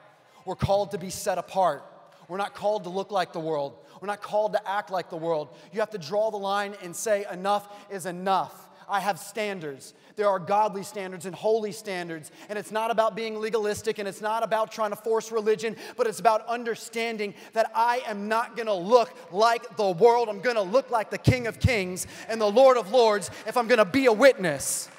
We're 0.46 0.56
called 0.56 0.92
to 0.92 0.98
be 0.98 1.10
set 1.10 1.38
apart. 1.38 1.84
We're 2.28 2.38
not 2.38 2.54
called 2.54 2.84
to 2.86 2.90
look 2.90 3.12
like 3.12 3.34
the 3.34 3.40
world. 3.40 3.78
We're 4.02 4.08
not 4.08 4.22
called 4.22 4.54
to 4.54 4.70
act 4.70 4.92
like 4.92 5.10
the 5.10 5.18
world. 5.18 5.56
You 5.72 5.80
have 5.80 5.90
to 5.92 5.98
draw 5.98 6.32
the 6.32 6.38
line 6.38 6.76
and 6.82 6.96
say, 6.96 7.26
enough 7.32 7.68
is 7.90 8.06
enough. 8.06 8.70
I 8.90 9.00
have 9.00 9.20
standards. 9.20 9.94
There 10.16 10.30
are 10.30 10.40
godly 10.40 10.84
standards 10.84 11.26
and 11.26 11.36
holy 11.36 11.72
standards. 11.72 12.32
And 12.50 12.60
it's 12.60 12.72
not 12.72 12.92
about 12.92 13.16
being 13.16 13.40
legalistic 13.40 14.00
and 14.00 14.08
it's 14.08 14.22
not 14.22 14.44
about 14.44 14.72
trying 14.72 14.92
to 14.92 14.96
force 14.96 15.32
religion, 15.32 15.76
but 15.98 16.08
it's 16.08 16.20
about 16.20 16.48
understanding 16.48 17.34
that 17.54 17.72
I 17.76 18.02
am 18.06 18.28
not 18.28 18.56
going 18.56 18.68
to 18.68 18.74
look 18.74 19.14
like 19.32 19.76
the 19.78 19.92
world. 19.92 20.30
I'm 20.30 20.42
going 20.42 20.56
to 20.56 20.62
look 20.62 20.92
like 20.92 21.10
the 21.10 21.18
King 21.18 21.48
of 21.48 21.60
Kings 21.60 22.08
and 22.28 22.40
the 22.40 22.50
Lord 22.50 22.78
of 22.78 22.92
Lords 22.92 23.32
if 23.48 23.58
I'm 23.58 23.68
going 23.68 23.80
to 23.80 23.86
be 23.86 24.06
a 24.06 24.14
witness. 24.14 24.90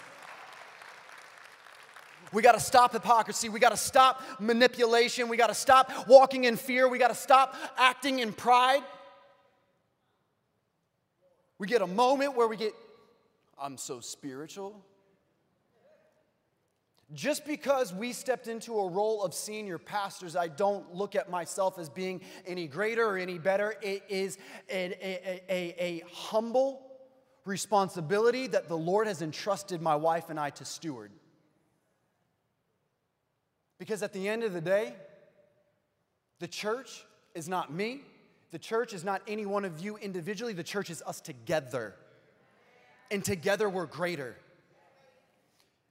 We 2.32 2.42
got 2.42 2.52
to 2.52 2.60
stop 2.60 2.92
hypocrisy. 2.92 3.48
We 3.48 3.60
got 3.60 3.70
to 3.70 3.76
stop 3.76 4.20
manipulation. 4.40 5.28
We 5.28 5.36
got 5.36 5.46
to 5.46 5.54
stop 5.54 6.08
walking 6.08 6.44
in 6.44 6.56
fear. 6.56 6.88
We 6.88 6.98
got 6.98 7.08
to 7.08 7.14
stop 7.14 7.54
acting 7.78 8.18
in 8.18 8.32
pride. 8.32 8.82
We 11.58 11.68
get 11.68 11.80
a 11.80 11.86
moment 11.86 12.36
where 12.36 12.48
we 12.48 12.56
get 12.56 12.74
I'm 13.58 13.76
so 13.76 14.00
spiritual. 14.00 14.84
Just 17.12 17.46
because 17.46 17.92
we 17.92 18.12
stepped 18.12 18.48
into 18.48 18.78
a 18.78 18.88
role 18.88 19.22
of 19.22 19.34
senior 19.34 19.78
pastors, 19.78 20.34
I 20.34 20.48
don't 20.48 20.94
look 20.94 21.14
at 21.14 21.30
myself 21.30 21.78
as 21.78 21.88
being 21.88 22.22
any 22.46 22.66
greater 22.66 23.06
or 23.06 23.18
any 23.18 23.38
better. 23.38 23.74
It 23.82 24.02
is 24.08 24.38
a, 24.70 24.94
a, 25.00 25.42
a, 25.48 25.74
a, 25.78 26.02
humble 26.12 26.80
responsibility 27.44 28.46
that 28.48 28.68
the 28.68 28.76
Lord 28.76 29.06
has 29.06 29.20
entrusted 29.20 29.82
my 29.82 29.94
wife 29.94 30.30
and 30.30 30.40
I 30.40 30.50
to 30.50 30.64
steward. 30.64 31.12
Because 33.78 34.02
at 34.02 34.12
the 34.12 34.28
end 34.28 34.42
of 34.42 34.52
the 34.52 34.62
day, 34.62 34.94
the 36.38 36.48
church 36.48 37.04
is 37.34 37.48
not 37.48 37.72
me, 37.72 38.00
the 38.50 38.58
church 38.58 38.94
is 38.94 39.04
not 39.04 39.20
any 39.28 39.44
one 39.44 39.64
of 39.64 39.78
you 39.78 39.98
individually, 39.98 40.54
the 40.54 40.64
church 40.64 40.88
is 40.88 41.02
us 41.06 41.20
together 41.20 41.94
and 43.10 43.24
together 43.24 43.68
we're 43.68 43.86
greater. 43.86 44.36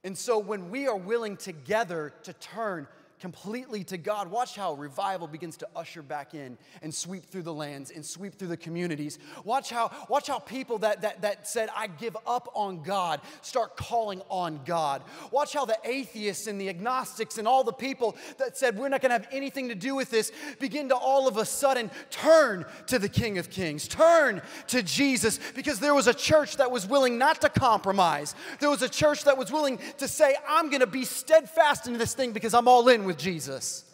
And 0.03 0.17
so 0.17 0.37
when 0.37 0.69
we 0.69 0.87
are 0.87 0.97
willing 0.97 1.37
together 1.37 2.13
to 2.23 2.33
turn 2.33 2.87
completely 3.23 3.85
to 3.85 3.97
God. 3.97 4.29
Watch 4.29 4.57
how 4.57 4.73
revival 4.73 5.27
begins 5.27 5.55
to 5.55 5.67
usher 5.77 6.01
back 6.01 6.33
in 6.33 6.57
and 6.81 6.93
sweep 6.93 7.23
through 7.23 7.43
the 7.43 7.53
lands 7.53 7.89
and 7.89 8.05
sweep 8.05 8.35
through 8.35 8.49
the 8.49 8.57
communities. 8.57 9.17
Watch 9.45 9.69
how, 9.69 9.91
watch 10.09 10.27
how 10.27 10.39
people 10.39 10.79
that, 10.79 11.03
that, 11.03 11.21
that 11.21 11.47
said, 11.47 11.69
I 11.73 11.87
give 11.87 12.17
up 12.27 12.51
on 12.53 12.83
God, 12.83 13.21
start 13.41 13.77
calling 13.77 14.21
on 14.27 14.59
God. 14.65 15.03
Watch 15.31 15.53
how 15.53 15.63
the 15.63 15.77
atheists 15.85 16.47
and 16.47 16.59
the 16.59 16.67
agnostics 16.67 17.37
and 17.37 17.47
all 17.47 17.63
the 17.63 17.71
people 17.71 18.17
that 18.39 18.57
said, 18.57 18.77
we're 18.77 18.89
not 18.89 18.99
going 18.99 19.11
to 19.11 19.25
have 19.25 19.29
anything 19.31 19.69
to 19.69 19.75
do 19.75 19.95
with 19.95 20.11
this, 20.11 20.33
begin 20.59 20.89
to 20.89 20.95
all 20.97 21.25
of 21.25 21.37
a 21.37 21.45
sudden 21.45 21.89
turn 22.09 22.65
to 22.87 22.99
the 22.99 23.07
King 23.07 23.37
of 23.37 23.49
Kings, 23.49 23.87
turn 23.87 24.41
to 24.67 24.83
Jesus, 24.83 25.39
because 25.55 25.79
there 25.79 25.95
was 25.95 26.07
a 26.07 26.13
church 26.13 26.57
that 26.57 26.69
was 26.69 26.85
willing 26.85 27.17
not 27.17 27.39
to 27.39 27.47
compromise. 27.47 28.35
There 28.59 28.69
was 28.69 28.81
a 28.81 28.89
church 28.89 29.23
that 29.23 29.37
was 29.37 29.49
willing 29.49 29.79
to 29.99 30.09
say, 30.09 30.35
I'm 30.45 30.67
going 30.69 30.81
to 30.81 30.87
be 30.87 31.05
steadfast 31.05 31.87
in 31.87 31.97
this 31.97 32.13
thing 32.13 32.33
because 32.33 32.53
I'm 32.53 32.67
all 32.67 32.89
in 32.89 33.05
with 33.05 33.12
with 33.13 33.21
Jesus. 33.21 33.85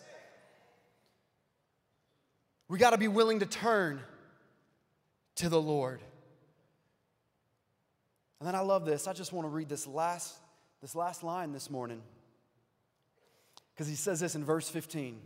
We 2.70 2.78
got 2.78 2.92
to 2.92 2.98
be 2.98 3.10
willing 3.10 3.40
to 3.40 3.46
turn 3.46 4.00
to 5.36 5.50
the 5.50 5.62
Lord. 5.62 6.00
And 8.40 8.48
then 8.48 8.56
I 8.56 8.62
love 8.62 8.86
this. 8.86 9.08
I 9.08 9.14
just 9.14 9.34
want 9.34 9.46
to 9.46 9.50
read 9.50 9.68
this 9.68 9.86
last, 9.86 10.38
this 10.82 10.96
last 10.96 11.22
line 11.22 11.52
this 11.52 11.70
morning. 11.70 12.02
Because 13.74 13.88
he 13.88 13.96
says 13.96 14.22
this 14.22 14.36
in 14.36 14.46
verse 14.46 14.70
15. 14.70 15.20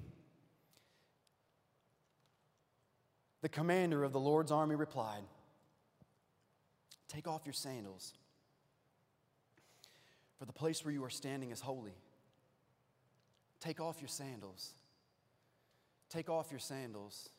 The 3.44 3.50
commander 3.50 4.04
of 4.04 4.12
the 4.12 4.20
Lord's 4.20 4.52
army 4.52 4.74
replied, 4.74 5.22
Take 7.10 7.28
off 7.28 7.42
your 7.46 7.54
sandals. 7.54 8.14
For 10.40 10.46
the 10.46 10.54
place 10.54 10.84
where 10.84 10.92
you 10.92 11.04
are 11.04 11.12
standing 11.12 11.52
is 11.52 11.60
holy. 11.60 11.94
Take 13.64 13.80
off 13.80 14.02
your 14.02 14.10
sandals. 14.10 14.74
Take 16.10 16.30
off 16.30 16.52
your 16.52 16.60
sandals. 16.60 17.30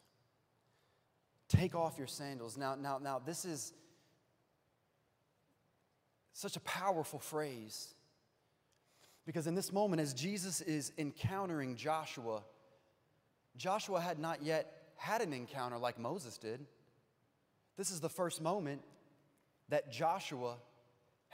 Take 1.50 1.74
off 1.74 1.98
your 1.98 2.06
sandals. 2.06 2.56
Now, 2.56 2.76
now, 2.76 2.96
now, 2.96 3.18
this 3.18 3.44
is 3.44 3.74
such 6.32 6.56
a 6.56 6.60
powerful 6.60 7.18
phrase. 7.18 7.92
Because 9.26 9.46
in 9.46 9.54
this 9.54 9.70
moment, 9.70 10.00
as 10.00 10.14
Jesus 10.14 10.62
is 10.62 10.92
encountering 10.96 11.76
Joshua, 11.76 12.42
Joshua 13.58 14.00
had 14.00 14.18
not 14.18 14.42
yet 14.42 14.72
had 14.96 15.20
an 15.20 15.34
encounter 15.34 15.76
like 15.76 15.98
Moses 15.98 16.38
did. 16.38 16.64
This 17.76 17.90
is 17.90 18.00
the 18.00 18.08
first 18.08 18.40
moment 18.40 18.80
that 19.68 19.92
Joshua 19.92 20.56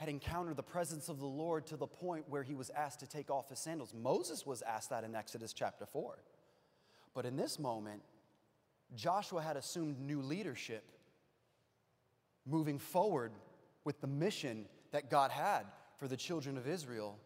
had 0.01 0.09
encountered 0.09 0.57
the 0.57 0.63
presence 0.63 1.09
of 1.09 1.19
the 1.19 1.27
Lord 1.27 1.67
to 1.67 1.77
the 1.77 1.85
point 1.85 2.25
where 2.27 2.41
he 2.41 2.55
was 2.55 2.71
asked 2.71 3.01
to 3.01 3.07
take 3.07 3.29
off 3.29 3.49
his 3.49 3.59
sandals. 3.59 3.93
Moses 3.93 4.47
was 4.47 4.63
asked 4.63 4.89
that 4.89 5.03
in 5.03 5.13
Exodus 5.13 5.53
chapter 5.53 5.85
4. 5.85 6.17
But 7.13 7.27
in 7.27 7.37
this 7.37 7.59
moment, 7.59 8.01
Joshua 8.95 9.43
had 9.43 9.57
assumed 9.57 9.99
new 9.99 10.23
leadership, 10.23 10.83
moving 12.47 12.79
forward 12.79 13.31
with 13.83 14.01
the 14.01 14.07
mission 14.07 14.65
that 14.89 15.11
God 15.11 15.29
had 15.29 15.67
for 15.97 16.07
the 16.07 16.17
children 16.17 16.57
of 16.57 16.67
Israel. 16.67 17.19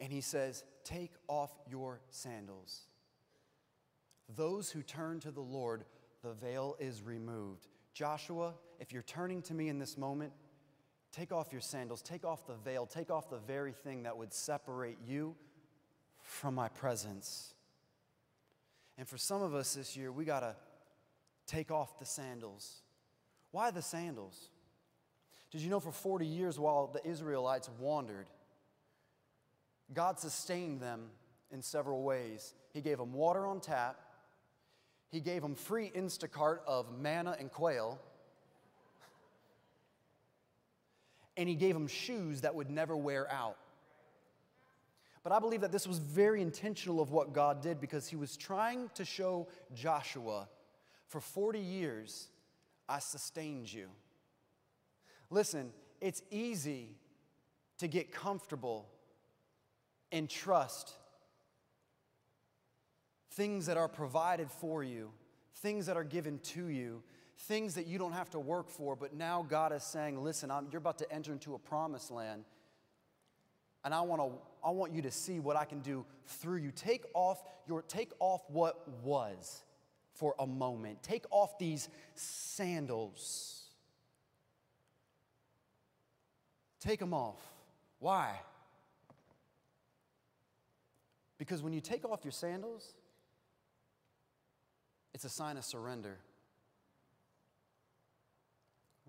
And 0.00 0.10
he 0.10 0.22
says, 0.22 0.64
Take 0.84 1.12
off 1.28 1.50
your 1.68 2.00
sandals. 2.08 2.86
Those 4.34 4.70
who 4.70 4.82
turn 4.82 5.20
to 5.20 5.32
the 5.32 5.42
Lord, 5.42 5.84
the 6.22 6.32
veil 6.32 6.76
is 6.80 7.02
removed. 7.02 7.68
Joshua, 7.92 8.54
if 8.80 8.90
you're 8.90 9.02
turning 9.02 9.42
to 9.42 9.52
me 9.52 9.68
in 9.68 9.78
this 9.78 9.98
moment, 9.98 10.32
take 11.12 11.30
off 11.30 11.52
your 11.52 11.60
sandals, 11.60 12.02
take 12.02 12.24
off 12.24 12.46
the 12.46 12.54
veil, 12.54 12.86
take 12.86 13.10
off 13.10 13.28
the 13.28 13.38
very 13.38 13.72
thing 13.72 14.04
that 14.04 14.16
would 14.16 14.32
separate 14.32 14.98
you 15.06 15.34
from 16.22 16.54
my 16.54 16.68
presence. 16.68 17.54
And 18.98 19.06
for 19.06 19.18
some 19.18 19.42
of 19.42 19.54
us 19.54 19.74
this 19.74 19.96
year, 19.96 20.10
we 20.10 20.24
got 20.24 20.40
to 20.40 20.56
take 21.46 21.70
off 21.70 21.98
the 21.98 22.04
sandals. 22.04 22.82
Why 23.50 23.70
the 23.70 23.82
sandals? 23.82 24.50
Did 25.50 25.60
you 25.60 25.68
know 25.68 25.80
for 25.80 25.92
40 25.92 26.26
years 26.26 26.58
while 26.58 26.86
the 26.86 27.06
Israelites 27.06 27.68
wandered, 27.78 28.26
God 29.92 30.18
sustained 30.18 30.80
them 30.80 31.10
in 31.50 31.60
several 31.60 32.02
ways? 32.02 32.54
He 32.72 32.80
gave 32.80 32.96
them 32.96 33.12
water 33.12 33.46
on 33.46 33.60
tap, 33.60 34.00
He 35.10 35.20
gave 35.20 35.42
them 35.42 35.54
free 35.54 35.92
Instacart 35.94 36.60
of 36.66 36.98
manna 36.98 37.36
and 37.38 37.50
quail, 37.50 38.00
and 41.36 41.48
He 41.48 41.54
gave 41.54 41.74
them 41.74 41.86
shoes 41.86 42.42
that 42.42 42.54
would 42.54 42.70
never 42.70 42.96
wear 42.96 43.30
out. 43.30 43.56
But 45.22 45.32
I 45.32 45.38
believe 45.38 45.60
that 45.60 45.70
this 45.70 45.86
was 45.86 45.98
very 45.98 46.42
intentional 46.42 47.00
of 47.00 47.12
what 47.12 47.32
God 47.32 47.62
did 47.62 47.80
because 47.80 48.08
He 48.08 48.16
was 48.16 48.36
trying 48.36 48.90
to 48.94 49.04
show 49.04 49.48
Joshua 49.74 50.48
for 51.12 51.20
40 51.20 51.58
years, 51.58 52.28
I 52.88 52.98
sustained 52.98 53.70
you. 53.70 53.88
Listen, 55.28 55.70
it's 56.00 56.22
easy 56.30 56.96
to 57.78 57.86
get 57.86 58.12
comfortable 58.12 58.88
and 60.10 60.28
trust 60.28 60.94
things 63.32 63.66
that 63.66 63.76
are 63.76 63.88
provided 63.88 64.50
for 64.50 64.82
you, 64.82 65.10
things 65.56 65.84
that 65.84 65.98
are 65.98 66.04
given 66.04 66.38
to 66.38 66.68
you, 66.68 67.02
things 67.38 67.74
that 67.74 67.86
you 67.86 67.98
don't 67.98 68.12
have 68.12 68.30
to 68.30 68.38
work 68.38 68.68
for, 68.68 68.94
but 68.96 69.14
now 69.14 69.44
God 69.48 69.72
is 69.72 69.82
saying, 69.82 70.22
listen, 70.22 70.50
I'm, 70.50 70.68
you're 70.70 70.78
about 70.78 70.98
to 70.98 71.12
enter 71.12 71.32
into 71.32 71.54
a 71.54 71.58
promised 71.58 72.10
land. 72.10 72.44
And 73.84 73.92
I 73.92 74.00
want 74.02 74.22
to 74.22 74.38
I 74.64 74.70
want 74.70 74.92
you 74.92 75.02
to 75.02 75.10
see 75.10 75.40
what 75.40 75.56
I 75.56 75.64
can 75.64 75.80
do 75.80 76.04
through 76.24 76.58
you. 76.58 76.70
Take 76.70 77.04
off 77.14 77.42
your 77.66 77.82
take 77.82 78.12
off 78.20 78.42
what 78.48 78.88
was 79.02 79.64
for 80.14 80.34
a 80.38 80.46
moment. 80.46 81.02
Take 81.02 81.24
off 81.30 81.58
these 81.58 81.88
sandals. 82.14 83.64
Take 86.78 87.00
them 87.00 87.14
off. 87.14 87.40
Why? 87.98 88.40
Because 91.38 91.62
when 91.62 91.72
you 91.72 91.80
take 91.80 92.04
off 92.04 92.20
your 92.24 92.32
sandals, 92.32 92.94
it's 95.12 95.24
a 95.24 95.28
sign 95.28 95.56
of 95.56 95.64
surrender. 95.64 96.18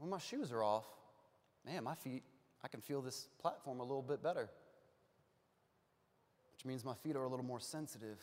When 0.03 0.09
my 0.09 0.17
shoes 0.17 0.51
are 0.51 0.61
off, 0.61 0.83
man, 1.65 1.85
my 1.85 1.95
feet, 1.95 2.23
I 2.61 2.67
can 2.67 2.81
feel 2.81 3.01
this 3.01 3.29
platform 3.39 3.79
a 3.79 3.83
little 3.83 4.01
bit 4.01 4.21
better, 4.21 4.49
which 6.51 6.65
means 6.65 6.83
my 6.83 6.93
feet 6.93 7.15
are 7.15 7.23
a 7.23 7.29
little 7.29 7.45
more 7.45 7.61
sensitive. 7.61 8.19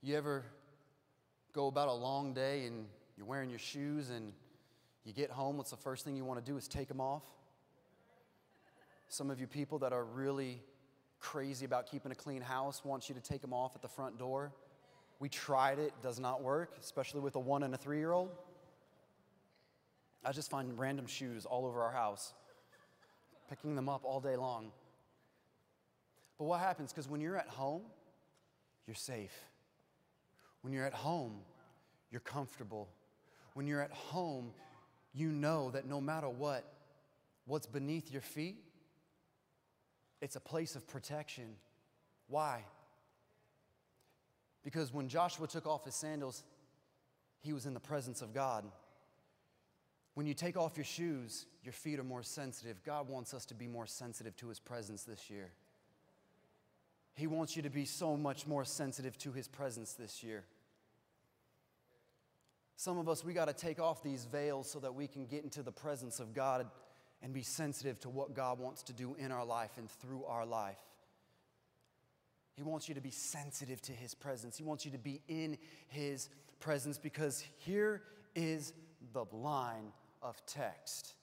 You 0.00 0.16
ever 0.16 0.42
go 1.52 1.66
about 1.66 1.88
a 1.88 1.92
long 1.92 2.32
day 2.32 2.64
and 2.64 2.86
you're 3.18 3.26
wearing 3.26 3.50
your 3.50 3.58
shoes 3.58 4.08
and 4.08 4.32
you 5.04 5.12
get 5.12 5.30
home, 5.30 5.58
what's 5.58 5.68
the 5.68 5.76
first 5.76 6.06
thing 6.06 6.16
you 6.16 6.24
want 6.24 6.42
to 6.42 6.50
do 6.50 6.56
is 6.56 6.66
take 6.66 6.88
them 6.88 7.02
off? 7.02 7.24
Some 9.10 9.28
of 9.28 9.38
you 9.38 9.46
people 9.46 9.80
that 9.80 9.92
are 9.92 10.06
really 10.06 10.62
crazy 11.20 11.66
about 11.66 11.90
keeping 11.90 12.10
a 12.10 12.14
clean 12.14 12.40
house 12.40 12.86
want 12.86 13.10
you 13.10 13.14
to 13.14 13.20
take 13.20 13.42
them 13.42 13.52
off 13.52 13.76
at 13.76 13.82
the 13.82 13.88
front 13.88 14.18
door. 14.18 14.54
We 15.18 15.28
tried 15.28 15.78
it, 15.78 15.92
does 16.02 16.18
not 16.18 16.42
work, 16.42 16.72
especially 16.80 17.20
with 17.20 17.34
a 17.34 17.40
one 17.40 17.64
and 17.64 17.74
a 17.74 17.76
three 17.76 17.98
year 17.98 18.12
old. 18.12 18.30
I 20.26 20.32
just 20.32 20.50
find 20.50 20.76
random 20.76 21.06
shoes 21.06 21.46
all 21.46 21.66
over 21.66 21.82
our 21.82 21.92
house, 21.92 22.32
picking 23.48 23.76
them 23.76 23.88
up 23.88 24.04
all 24.04 24.18
day 24.20 24.34
long. 24.34 24.72
But 26.36 26.46
what 26.46 26.58
happens? 26.58 26.92
Because 26.92 27.08
when 27.08 27.20
you're 27.20 27.36
at 27.36 27.46
home, 27.46 27.82
you're 28.88 28.96
safe. 28.96 29.32
When 30.62 30.72
you're 30.72 30.84
at 30.84 30.94
home, 30.94 31.36
you're 32.10 32.20
comfortable. 32.20 32.88
When 33.54 33.68
you're 33.68 33.80
at 33.80 33.92
home, 33.92 34.50
you 35.14 35.28
know 35.28 35.70
that 35.70 35.86
no 35.86 36.00
matter 36.00 36.28
what, 36.28 36.64
what's 37.46 37.68
beneath 37.68 38.10
your 38.10 38.20
feet, 38.20 38.56
it's 40.20 40.34
a 40.34 40.40
place 40.40 40.74
of 40.74 40.88
protection. 40.88 41.54
Why? 42.26 42.64
Because 44.64 44.92
when 44.92 45.08
Joshua 45.08 45.46
took 45.46 45.66
off 45.66 45.84
his 45.84 45.94
sandals, 45.94 46.42
he 47.42 47.52
was 47.52 47.64
in 47.64 47.74
the 47.74 47.80
presence 47.80 48.22
of 48.22 48.34
God. 48.34 48.64
When 50.16 50.24
you 50.24 50.32
take 50.32 50.56
off 50.56 50.78
your 50.78 50.84
shoes, 50.84 51.44
your 51.62 51.74
feet 51.74 51.98
are 51.98 52.04
more 52.04 52.22
sensitive. 52.22 52.82
God 52.84 53.06
wants 53.06 53.34
us 53.34 53.44
to 53.46 53.54
be 53.54 53.68
more 53.68 53.86
sensitive 53.86 54.34
to 54.36 54.48
his 54.48 54.58
presence 54.58 55.02
this 55.04 55.28
year. 55.28 55.50
He 57.16 57.26
wants 57.26 57.54
you 57.54 57.60
to 57.60 57.68
be 57.68 57.84
so 57.84 58.16
much 58.16 58.46
more 58.46 58.64
sensitive 58.64 59.18
to 59.18 59.32
his 59.32 59.46
presence 59.46 59.92
this 59.92 60.22
year. 60.22 60.44
Some 62.76 62.96
of 62.96 63.10
us, 63.10 63.26
we 63.26 63.34
got 63.34 63.48
to 63.48 63.52
take 63.52 63.78
off 63.78 64.02
these 64.02 64.24
veils 64.24 64.70
so 64.70 64.78
that 64.78 64.94
we 64.94 65.06
can 65.06 65.26
get 65.26 65.44
into 65.44 65.62
the 65.62 65.70
presence 65.70 66.18
of 66.18 66.32
God 66.32 66.66
and 67.22 67.34
be 67.34 67.42
sensitive 67.42 68.00
to 68.00 68.08
what 68.08 68.32
God 68.32 68.58
wants 68.58 68.84
to 68.84 68.94
do 68.94 69.16
in 69.18 69.30
our 69.30 69.44
life 69.44 69.72
and 69.76 69.90
through 69.90 70.24
our 70.24 70.46
life. 70.46 70.78
He 72.54 72.62
wants 72.62 72.88
you 72.88 72.94
to 72.94 73.02
be 73.02 73.10
sensitive 73.10 73.82
to 73.82 73.92
His 73.92 74.14
presence. 74.14 74.56
He 74.56 74.64
wants 74.64 74.86
you 74.86 74.92
to 74.92 74.98
be 74.98 75.20
in 75.28 75.58
His 75.88 76.30
presence 76.58 76.96
because 76.96 77.44
here 77.58 78.00
is 78.34 78.72
the 79.12 79.26
line 79.30 79.92
of 80.22 80.44
text 80.46 81.14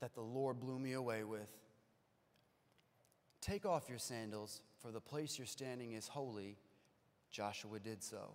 that 0.00 0.14
the 0.14 0.20
Lord 0.20 0.60
blew 0.60 0.78
me 0.78 0.92
away 0.92 1.24
with. 1.24 1.48
Take 3.40 3.66
off 3.66 3.88
your 3.88 3.98
sandals, 3.98 4.62
for 4.80 4.90
the 4.90 5.00
place 5.00 5.38
you're 5.38 5.46
standing 5.46 5.92
is 5.92 6.08
holy. 6.08 6.56
Joshua 7.30 7.78
did 7.78 8.02
so. 8.02 8.34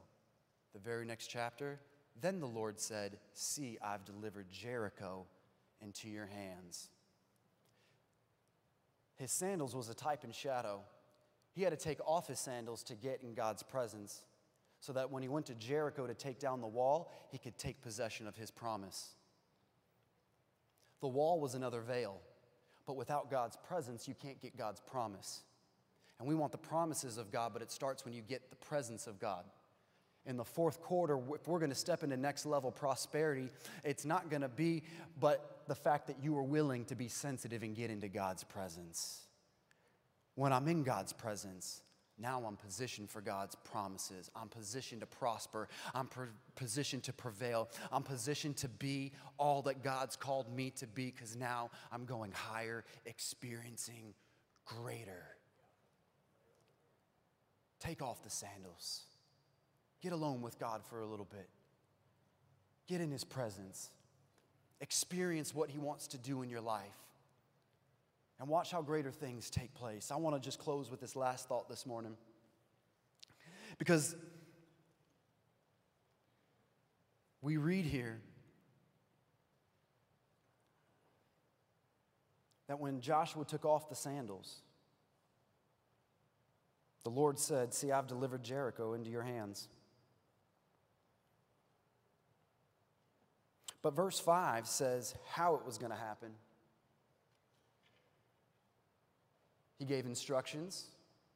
The 0.73 0.79
very 0.79 1.05
next 1.05 1.27
chapter, 1.27 1.79
then 2.21 2.39
the 2.39 2.47
Lord 2.47 2.79
said, 2.79 3.17
See, 3.33 3.77
I've 3.81 4.05
delivered 4.05 4.49
Jericho 4.51 5.25
into 5.81 6.09
your 6.09 6.27
hands. 6.27 6.89
His 9.15 9.31
sandals 9.31 9.75
was 9.75 9.89
a 9.89 9.93
type 9.93 10.23
and 10.23 10.33
shadow. 10.33 10.81
He 11.51 11.63
had 11.63 11.71
to 11.71 11.77
take 11.77 11.99
off 12.05 12.27
his 12.27 12.39
sandals 12.39 12.83
to 12.83 12.95
get 12.95 13.21
in 13.23 13.33
God's 13.33 13.63
presence 13.63 14.23
so 14.79 14.93
that 14.93 15.11
when 15.11 15.23
he 15.23 15.29
went 15.29 15.45
to 15.47 15.55
Jericho 15.55 16.07
to 16.07 16.13
take 16.13 16.39
down 16.39 16.61
the 16.61 16.67
wall, 16.67 17.11
he 17.31 17.37
could 17.37 17.57
take 17.57 17.81
possession 17.81 18.27
of 18.27 18.35
his 18.37 18.49
promise. 18.49 19.15
The 21.01 21.07
wall 21.07 21.39
was 21.39 21.55
another 21.55 21.81
veil, 21.81 22.19
but 22.85 22.95
without 22.95 23.31
God's 23.31 23.57
presence, 23.67 24.07
you 24.07 24.15
can't 24.15 24.41
get 24.41 24.57
God's 24.57 24.81
promise. 24.81 25.41
And 26.19 26.27
we 26.27 26.35
want 26.35 26.51
the 26.51 26.57
promises 26.57 27.17
of 27.17 27.31
God, 27.31 27.53
but 27.53 27.61
it 27.61 27.71
starts 27.71 28.03
when 28.03 28.13
you 28.13 28.21
get 28.21 28.49
the 28.49 28.57
presence 28.57 29.07
of 29.07 29.19
God 29.19 29.45
in 30.25 30.37
the 30.37 30.45
fourth 30.45 30.81
quarter, 30.81 31.19
if 31.33 31.47
we're 31.47 31.59
going 31.59 31.71
to 31.71 31.75
step 31.75 32.03
into 32.03 32.17
next 32.17 32.45
level 32.45 32.71
prosperity, 32.71 33.49
it's 33.83 34.05
not 34.05 34.29
going 34.29 34.41
to 34.41 34.49
be 34.49 34.83
but 35.19 35.63
the 35.67 35.75
fact 35.75 36.07
that 36.07 36.17
you 36.21 36.37
are 36.37 36.43
willing 36.43 36.85
to 36.85 36.95
be 36.95 37.07
sensitive 37.07 37.63
and 37.63 37.75
get 37.75 37.89
into 37.89 38.07
God's 38.07 38.43
presence. 38.43 39.21
When 40.35 40.53
I'm 40.53 40.67
in 40.67 40.83
God's 40.83 41.13
presence, 41.13 41.81
now 42.21 42.43
I'm 42.45 42.57
positioned 42.57 43.09
for 43.09 43.21
God's 43.21 43.55
promises. 43.55 44.29
I'm 44.35 44.49
positioned 44.49 45.01
to 45.01 45.07
prosper. 45.07 45.67
I'm 45.95 46.09
positioned 46.55 47.03
to 47.03 47.13
prevail. 47.13 47.69
I'm 47.91 48.03
positioned 48.03 48.57
to 48.57 48.67
be 48.67 49.11
all 49.37 49.61
that 49.63 49.83
God's 49.83 50.15
called 50.15 50.53
me 50.53 50.71
to 50.71 50.87
be 50.87 51.05
because 51.11 51.35
now 51.35 51.69
I'm 51.91 52.05
going 52.05 52.31
higher, 52.31 52.83
experiencing 53.05 54.13
greater. 54.65 55.23
Take 57.79 58.01
off 58.01 58.21
the 58.23 58.29
sandals. 58.29 59.03
Get 60.01 60.11
alone 60.11 60.41
with 60.41 60.59
God 60.59 60.81
for 60.83 60.99
a 60.99 61.05
little 61.05 61.27
bit. 61.29 61.49
Get 62.87 63.01
in 63.01 63.11
His 63.11 63.23
presence. 63.23 63.89
Experience 64.81 65.53
what 65.53 65.69
He 65.69 65.77
wants 65.77 66.07
to 66.07 66.17
do 66.17 66.41
in 66.41 66.49
your 66.49 66.61
life 66.61 67.08
and 68.39 68.47
watch 68.47 68.71
how 68.71 68.81
greater 68.81 69.11
things 69.11 69.49
take 69.49 69.73
place. 69.73 70.11
I 70.11 70.15
want 70.15 70.35
to 70.35 70.41
just 70.41 70.59
close 70.59 70.89
with 70.89 71.01
this 71.01 71.15
last 71.15 71.47
thought 71.47 71.67
this 71.67 71.85
morning. 71.85 72.15
Because 73.77 74.15
we 77.41 77.57
read 77.57 77.85
here 77.85 78.21
that 82.67 82.79
when 82.79 83.01
Joshua 83.01 83.43
took 83.45 83.65
off 83.65 83.89
the 83.89 83.95
sandals, 83.95 84.61
the 87.03 87.09
Lord 87.09 87.39
said, 87.39 87.73
See, 87.73 87.91
I've 87.91 88.07
delivered 88.07 88.43
Jericho 88.43 88.93
into 88.93 89.09
your 89.09 89.23
hands. 89.23 89.67
But 93.81 93.95
verse 93.95 94.19
5 94.19 94.67
says 94.67 95.15
how 95.31 95.55
it 95.55 95.65
was 95.65 95.77
going 95.77 95.91
to 95.91 95.97
happen. 95.97 96.31
He 99.79 99.85
gave 99.85 100.05
instructions 100.05 100.87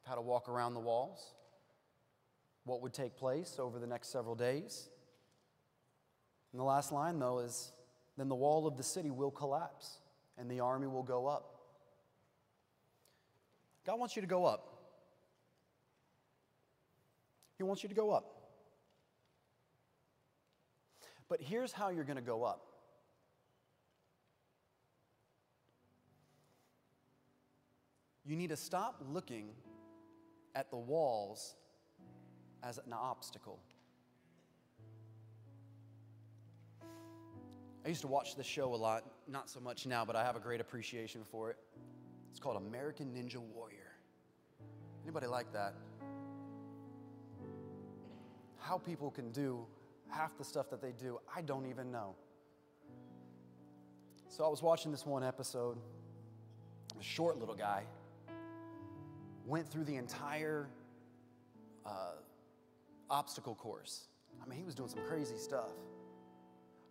how 0.06 0.14
to 0.14 0.20
walk 0.20 0.48
around 0.48 0.74
the 0.74 0.80
walls, 0.80 1.32
what 2.64 2.82
would 2.82 2.92
take 2.92 3.16
place 3.16 3.56
over 3.58 3.78
the 3.78 3.86
next 3.86 4.08
several 4.08 4.34
days. 4.34 4.88
And 6.52 6.60
the 6.60 6.64
last 6.64 6.92
line, 6.92 7.18
though, 7.18 7.40
is 7.40 7.72
then 8.16 8.28
the 8.28 8.34
wall 8.34 8.66
of 8.66 8.76
the 8.76 8.82
city 8.82 9.10
will 9.10 9.30
collapse 9.30 9.98
and 10.38 10.50
the 10.50 10.60
army 10.60 10.86
will 10.86 11.02
go 11.02 11.26
up. 11.26 11.54
God 13.86 13.98
wants 13.98 14.14
you 14.14 14.22
to 14.22 14.28
go 14.28 14.44
up. 14.44 14.68
He 17.56 17.64
wants 17.64 17.82
you 17.82 17.88
to 17.88 17.94
go 17.94 18.10
up. 18.10 18.30
But 21.28 21.40
here's 21.40 21.72
how 21.72 21.88
you're 21.88 22.04
going 22.04 22.16
to 22.16 22.22
go 22.22 22.44
up 22.44 22.73
you 28.24 28.36
need 28.36 28.50
to 28.50 28.56
stop 28.56 29.02
looking 29.12 29.50
at 30.54 30.70
the 30.70 30.76
walls 30.76 31.56
as 32.62 32.78
an 32.78 32.92
obstacle. 32.92 33.58
I 37.84 37.88
used 37.88 38.00
to 38.00 38.08
watch 38.08 38.34
this 38.34 38.46
show 38.46 38.74
a 38.74 38.76
lot, 38.76 39.04
not 39.28 39.50
so 39.50 39.60
much 39.60 39.84
now, 39.84 40.06
but 40.06 40.16
I 40.16 40.24
have 40.24 40.36
a 40.36 40.40
great 40.40 40.60
appreciation 40.60 41.20
for 41.30 41.50
it. 41.50 41.58
It's 42.30 42.40
called 42.40 42.56
American 42.56 43.08
Ninja 43.08 43.36
Warrior. 43.36 43.92
Anybody 45.02 45.26
like 45.26 45.52
that? 45.52 45.74
How 48.58 48.78
people 48.78 49.10
can 49.10 49.30
do 49.32 49.66
half 50.08 50.38
the 50.38 50.44
stuff 50.44 50.70
that 50.70 50.80
they 50.80 50.92
do, 50.92 51.18
I 51.34 51.42
don't 51.42 51.66
even 51.66 51.92
know. 51.92 52.14
So 54.28 54.46
I 54.46 54.48
was 54.48 54.62
watching 54.62 54.90
this 54.90 55.04
one 55.04 55.22
episode, 55.22 55.76
a 56.98 57.02
short 57.02 57.38
little 57.38 57.54
guy 57.54 57.84
went 59.46 59.70
through 59.70 59.84
the 59.84 59.96
entire 59.96 60.68
uh, 61.84 62.12
obstacle 63.10 63.54
course. 63.54 64.08
I 64.42 64.48
mean, 64.48 64.58
he 64.58 64.64
was 64.64 64.74
doing 64.74 64.88
some 64.88 65.00
crazy 65.06 65.36
stuff. 65.36 65.70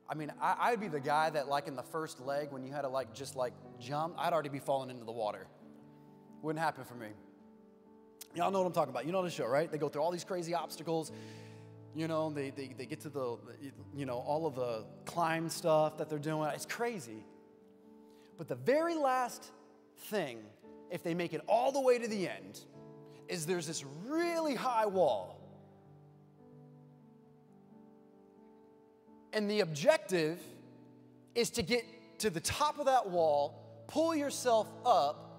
I 0.10 0.16
mean, 0.16 0.32
I, 0.42 0.72
would 0.72 0.82
be 0.82 0.90
the 0.90 1.00
guy 1.00 1.30
that, 1.30 1.48
like, 1.48 1.68
in 1.68 1.76
the 1.76 1.84
first 1.84 2.20
leg, 2.20 2.52
when 2.52 2.64
you 2.64 2.72
had 2.74 2.82
to, 2.82 2.90
like, 2.90 3.14
just 3.14 3.36
like 3.36 3.54
jump, 3.80 4.16
I'd 4.18 4.34
already 4.34 4.50
be 4.50 4.60
falling 4.60 4.90
into 4.90 5.06
the 5.06 5.12
water. 5.12 5.48
Wouldn't 6.42 6.64
happen 6.64 6.84
for 6.84 6.96
me. 6.96 7.08
Y'all 8.36 8.52
know 8.52 8.60
what 8.60 8.68
I'm 8.68 8.74
talking 8.74 8.90
about. 8.90 9.06
You 9.06 9.12
know 9.12 9.24
the 9.24 9.30
show, 9.30 9.48
right? 9.48 9.72
They 9.72 9.78
go 9.78 9.90
through 9.90 10.02
all 10.02 10.12
these 10.12 10.24
crazy 10.26 10.54
obstacles. 10.54 11.12
You 11.96 12.08
know, 12.08 12.30
they, 12.32 12.50
they, 12.50 12.74
they 12.78 12.86
get 12.86 13.00
to 13.02 13.10
the, 13.10 13.38
you 13.96 14.06
know, 14.06 14.18
all 14.18 14.46
of 14.46 14.56
the 14.56 14.86
climb 15.06 15.50
stuff 15.50 15.98
that 15.98 16.10
they're 16.10 16.20
doing. 16.20 16.50
It's 16.54 16.66
crazy. 16.66 17.24
But 18.38 18.48
the 18.48 18.56
very 18.56 18.96
last 18.96 19.52
thing 19.98 20.40
if 20.94 21.02
they 21.02 21.16
make 21.16 21.34
it 21.34 21.42
all 21.48 21.72
the 21.72 21.82
way 21.82 21.98
to 21.98 22.08
the 22.08 22.30
end, 22.30 22.60
is 23.28 23.48
there's 23.48 23.66
this 23.66 23.84
really 24.06 24.54
high 24.54 24.86
wall. 24.86 25.42
And 29.34 29.50
the 29.50 29.62
objective 29.62 30.40
is 31.34 31.50
to 31.50 31.64
get 31.64 31.84
to 32.20 32.30
the 32.30 32.40
top 32.40 32.78
of 32.78 32.86
that 32.86 33.10
wall, 33.10 33.84
pull 33.88 34.16
yourself 34.16 34.68
up, 34.86 35.32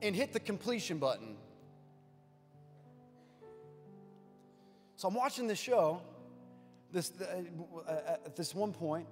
and 0.00 0.16
hit 0.16 0.32
the 0.32 0.40
completion 0.40 0.96
button. 0.96 1.36
So 4.96 5.06
I'm 5.06 5.14
watching 5.14 5.46
this 5.46 5.58
show, 5.58 6.00
this 6.92 7.12
uh, 7.20 7.92
at 8.24 8.36
this 8.36 8.54
one 8.54 8.72
point, 8.72 9.06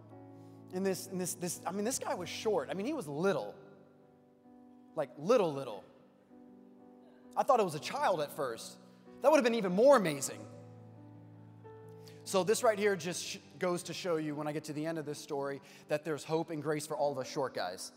and 0.72 0.86
this, 0.86 1.08
and 1.08 1.20
this, 1.20 1.34
this, 1.34 1.60
I 1.66 1.72
mean, 1.72 1.84
this 1.84 1.98
guy 1.98 2.14
was 2.14 2.30
short. 2.30 2.68
I 2.70 2.74
mean, 2.74 2.86
he 2.86 2.94
was 2.94 3.06
little 3.06 3.54
like 4.96 5.10
little, 5.18 5.52
little. 5.52 5.84
I 7.36 7.42
thought 7.42 7.60
it 7.60 7.64
was 7.64 7.74
a 7.74 7.80
child 7.80 8.20
at 8.20 8.34
first. 8.36 8.76
That 9.22 9.30
would 9.30 9.38
have 9.38 9.44
been 9.44 9.54
even 9.54 9.72
more 9.72 9.96
amazing. 9.96 10.38
So, 12.24 12.44
this 12.44 12.62
right 12.62 12.78
here 12.78 12.94
just 12.94 13.24
sh- 13.24 13.36
goes 13.58 13.82
to 13.84 13.92
show 13.92 14.16
you 14.16 14.34
when 14.34 14.46
I 14.46 14.52
get 14.52 14.64
to 14.64 14.72
the 14.72 14.86
end 14.86 14.98
of 14.98 15.06
this 15.06 15.18
story 15.18 15.60
that 15.88 16.04
there's 16.04 16.24
hope 16.24 16.50
and 16.50 16.62
grace 16.62 16.86
for 16.86 16.96
all 16.96 17.10
of 17.10 17.18
us 17.18 17.30
short 17.30 17.54
guys. 17.54 17.92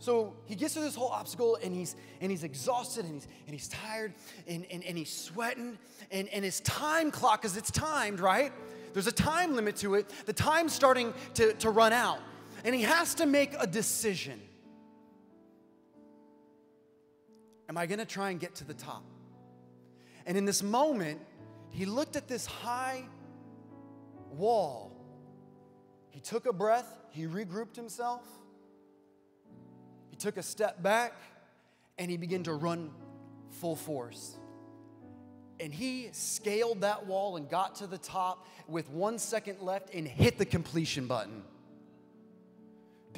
So 0.00 0.34
he 0.44 0.54
gets 0.54 0.74
through 0.74 0.84
this 0.84 0.94
whole 0.94 1.08
obstacle 1.08 1.58
and 1.62 1.74
he's 1.74 1.96
and 2.20 2.30
he's 2.30 2.44
exhausted 2.44 3.04
and 3.04 3.14
he's 3.14 3.28
and 3.46 3.54
he's 3.54 3.68
tired 3.68 4.14
and, 4.46 4.64
and, 4.70 4.84
and 4.84 4.96
he's 4.96 5.12
sweating 5.12 5.76
and, 6.10 6.28
and 6.28 6.44
his 6.44 6.60
time 6.60 7.10
clock, 7.10 7.42
because 7.42 7.56
it's 7.56 7.70
timed, 7.70 8.20
right? 8.20 8.52
There's 8.92 9.08
a 9.08 9.12
time 9.12 9.54
limit 9.54 9.76
to 9.76 9.96
it. 9.96 10.10
The 10.26 10.32
time's 10.32 10.72
starting 10.72 11.12
to, 11.34 11.52
to 11.54 11.70
run 11.70 11.92
out 11.92 12.20
and 12.64 12.74
he 12.74 12.82
has 12.82 13.14
to 13.16 13.26
make 13.26 13.54
a 13.58 13.66
decision. 13.66 14.40
Am 17.68 17.76
I 17.76 17.86
going 17.86 17.98
to 17.98 18.06
try 18.06 18.30
and 18.30 18.40
get 18.40 18.54
to 18.56 18.64
the 18.64 18.74
top? 18.74 19.04
And 20.26 20.36
in 20.36 20.44
this 20.44 20.62
moment, 20.62 21.20
he 21.70 21.84
looked 21.84 22.16
at 22.16 22.28
this 22.28 22.46
high 22.46 23.04
wall. 24.30 24.92
He 26.10 26.20
took 26.20 26.46
a 26.46 26.52
breath, 26.52 26.98
he 27.10 27.24
regrouped 27.24 27.76
himself, 27.76 28.26
he 30.10 30.16
took 30.16 30.36
a 30.36 30.42
step 30.42 30.82
back, 30.82 31.14
and 31.98 32.10
he 32.10 32.16
began 32.16 32.42
to 32.44 32.54
run 32.54 32.90
full 33.50 33.76
force. 33.76 34.36
And 35.60 35.72
he 35.72 36.08
scaled 36.12 36.82
that 36.82 37.06
wall 37.06 37.36
and 37.36 37.48
got 37.48 37.76
to 37.76 37.86
the 37.86 37.98
top 37.98 38.46
with 38.68 38.88
one 38.90 39.18
second 39.18 39.60
left 39.60 39.92
and 39.92 40.06
hit 40.06 40.38
the 40.38 40.44
completion 40.44 41.06
button 41.06 41.42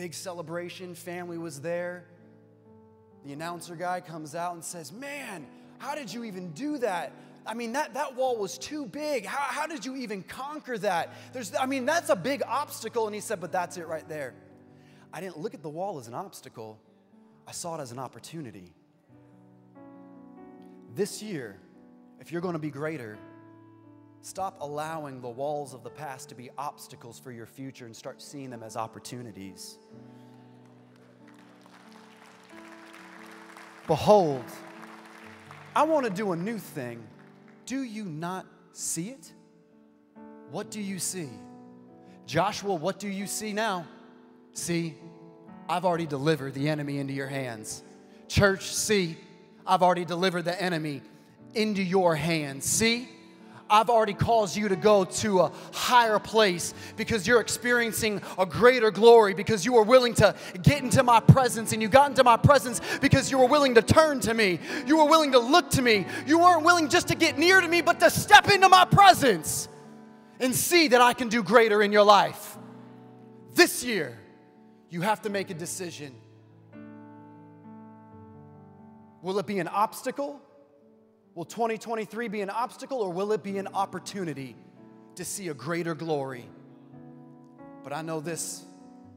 big 0.01 0.15
celebration, 0.15 0.95
family 0.95 1.37
was 1.37 1.61
there. 1.61 2.05
The 3.27 3.35
announcer 3.35 3.77
guy 3.77 4.01
comes 4.01 4.35
out 4.35 4.55
and 4.55 4.65
says, 4.65 4.93
Man, 4.93 5.47
how 5.77 5.95
did 5.95 6.11
you 6.11 6.25
even 6.25 6.53
do 6.53 6.79
that? 6.79 7.13
I 7.47 7.53
mean, 7.53 7.75
that, 7.75 7.93
that 7.93 8.17
wall 8.17 8.39
was 8.39 8.57
too 8.57 8.87
big. 8.87 9.27
How, 9.27 9.43
how 9.43 9.67
did 9.67 9.85
you 9.85 9.97
even 9.97 10.23
conquer 10.23 10.79
that? 10.79 11.13
There's, 11.35 11.55
I 11.55 11.67
mean, 11.67 11.85
that's 11.85 12.09
a 12.09 12.17
big 12.17 12.43
obstacle. 12.47 13.05
And 13.05 13.15
he 13.15 13.21
said, 13.21 13.43
But 13.43 13.53
that's 13.53 13.77
it 13.77 13.87
right 13.87 14.09
there. 14.09 14.33
I 15.13 15.21
didn't 15.21 15.39
look 15.39 15.53
at 15.53 15.63
the 15.63 15.69
wall 15.69 15.99
as 15.99 16.09
an 16.09 16.15
obstacle, 16.15 16.81
I 17.47 17.53
saw 17.53 17.77
it 17.77 17.83
as 17.83 17.93
an 17.93 17.99
opportunity. 17.99 18.73
This 20.95 21.23
year, 21.23 21.59
if 22.21 22.33
you're 22.33 22.41
going 22.41 22.55
to 22.55 22.59
be 22.59 22.71
greater, 22.71 23.19
Stop 24.23 24.59
allowing 24.61 25.21
the 25.21 25.29
walls 25.29 25.73
of 25.73 25.83
the 25.83 25.91
past 25.91 26.29
to 26.29 26.35
be 26.35 26.51
obstacles 26.59 27.19
for 27.19 27.33
your 27.33 27.47
future 27.47 27.87
and 27.87 27.97
start 27.97 28.21
seeing 28.21 28.51
them 28.51 28.63
as 28.63 28.77
opportunities. 28.77 29.79
Behold, 33.87 34.45
I 35.75 35.85
want 35.85 36.05
to 36.05 36.13
do 36.13 36.33
a 36.33 36.37
new 36.37 36.59
thing. 36.59 37.03
Do 37.65 37.83
you 37.83 38.05
not 38.05 38.47
see 38.73 39.09
it? 39.09 39.33
What 40.51 40.71
do 40.71 40.81
you 40.81 40.99
see? 40.99 41.31
Joshua, 42.27 42.75
what 42.75 42.99
do 42.99 43.09
you 43.09 43.27
see 43.27 43.53
now? 43.53 43.87
See, 44.53 44.97
I've 45.69 45.85
already 45.85 46.07
delivered 46.07 46.55
the 46.55 46.69
enemy 46.69 46.99
into 46.99 47.13
your 47.13 47.27
hands. 47.27 47.83
Church, 48.29 48.65
see, 48.65 49.17
I've 49.67 49.83
already 49.83 50.05
delivered 50.05 50.43
the 50.45 50.61
enemy 50.61 51.03
into 51.55 51.83
your 51.83 52.15
hands. 52.15 52.67
See, 52.67 53.09
I've 53.71 53.89
already 53.89 54.15
caused 54.15 54.57
you 54.57 54.69
to 54.69 54.77
go 54.77 55.05
to 55.05 55.41
a 55.41 55.53
higher 55.73 56.19
place 56.19 56.75
because 56.97 57.27
you're 57.27 57.41
experiencing 57.41 58.21
a 58.37 58.45
greater 58.45 58.91
glory 58.91 59.33
because 59.33 59.65
you 59.65 59.75
were 59.75 59.85
willing 59.85 60.15
to 60.15 60.35
get 60.63 60.83
into 60.83 61.03
my 61.05 61.21
presence 61.21 61.73
and 61.73 61.81
you 61.81 61.89
got 61.89 62.11
into 62.11 62.25
my 62.25 62.37
presence 62.37 62.81
because 63.01 63.31
you 63.31 63.39
were 63.39 63.47
willing 63.47 63.77
to 63.77 63.83
turn 63.83 64.19
to 64.21 64.35
me. 64.35 64.59
You 64.87 64.99
were 64.99 65.07
willing 65.07 65.33
to 65.33 65.39
look 65.39 65.71
to 65.71 65.83
me. 65.83 66.05
You 66.27 66.41
weren't 66.41 66.65
willing 66.65 66.89
just 66.89 67.09
to 67.09 67.15
get 67.15 67.39
near 67.39 67.61
to 67.61 67.69
me, 67.69 67.81
but 67.81 68.01
to 68.01 68.11
step 68.11 68.51
into 68.51 68.69
my 68.69 68.85
presence 68.85 69.69
and 70.41 70.55
see 70.55 70.89
that 70.89 71.01
I 71.01 71.13
can 71.13 71.29
do 71.29 71.43
greater 71.43 71.81
in 71.83 71.93
your 71.93 72.05
life. 72.05 72.59
This 73.55 73.85
year, 73.85 74.19
you 74.89 75.03
have 75.03 75.23
to 75.23 75.31
make 75.31 75.51
a 75.51 75.55
decision. 75.55 76.15
Will 79.23 79.39
it 79.39 79.47
be 79.47 79.59
an 79.59 79.69
obstacle? 79.69 80.41
Will 81.35 81.45
2023 81.45 82.29
be 82.29 82.41
an 82.41 82.51
obstacle 82.51 82.99
or 82.99 83.11
will 83.11 83.33
it 83.33 83.43
be 83.43 83.59
an 83.59 83.69
opportunity 83.69 84.57
to 85.15 85.25
see 85.25 85.49
a 85.49 85.55
greater 85.55 85.95
glory? 85.95 86.45
But 87.85 87.93
I 87.93 88.03
know 88.03 88.21
this 88.21 88.65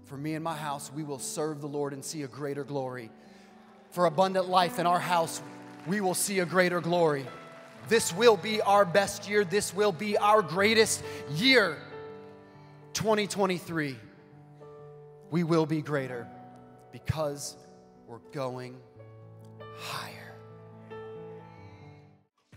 for 0.05 0.17
me 0.17 0.35
and 0.35 0.43
my 0.43 0.55
house, 0.55 0.91
we 0.93 1.03
will 1.03 1.19
serve 1.19 1.61
the 1.61 1.67
Lord 1.67 1.93
and 1.93 2.03
see 2.03 2.23
a 2.23 2.27
greater 2.27 2.63
glory. 2.63 3.09
For 3.91 4.05
abundant 4.05 4.47
life 4.47 4.79
in 4.79 4.85
our 4.85 4.99
house, 4.99 5.41
we 5.87 6.01
will 6.01 6.13
see 6.13 6.39
a 6.39 6.45
greater 6.45 6.81
glory. 6.81 7.25
This 7.89 8.13
will 8.13 8.37
be 8.37 8.61
our 8.61 8.85
best 8.85 9.29
year. 9.29 9.43
This 9.43 9.73
will 9.73 9.91
be 9.91 10.17
our 10.17 10.41
greatest 10.41 11.03
year. 11.35 11.77
2023. 12.93 13.97
We 15.31 15.43
will 15.43 15.65
be 15.65 15.81
greater 15.81 16.27
because 16.91 17.57
we're 18.07 18.19
going 18.31 18.77
higher. 19.77 20.22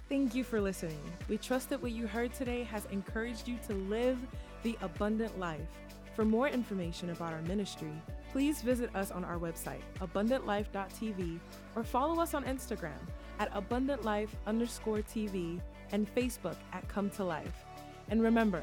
Thank 0.09 0.37
you 0.37 0.45
for 0.45 0.61
listening. 0.61 1.01
We 1.29 1.37
trust 1.37 1.69
that 1.71 1.83
what 1.83 1.91
you 1.91 2.07
heard 2.07 2.33
today 2.33 2.63
has 2.63 2.87
encouraged 2.93 3.49
you 3.49 3.59
to 3.67 3.75
live 3.75 4.17
the 4.63 4.79
abundant 4.81 5.37
life. 5.41 5.67
For 6.15 6.25
more 6.25 6.49
information 6.49 7.11
about 7.11 7.33
our 7.33 7.43
ministry, 7.43 7.91
please 8.31 8.63
visit 8.63 8.95
us 8.95 9.11
on 9.11 9.25
our 9.25 9.37
website, 9.37 9.83
abundantlife.tv, 10.01 11.41
or 11.75 11.83
follow 11.83 12.23
us 12.23 12.35
on 12.35 12.45
Instagram 12.45 13.01
at 13.41 13.53
abundantlife 13.53 14.31
underscore 14.47 14.99
TV 14.99 15.61
and 15.91 16.15
Facebook 16.15 16.57
at 16.73 16.89
Come 16.89 17.11
to 17.11 17.25
Life. 17.25 17.65
And 18.09 18.23
remember, 18.23 18.63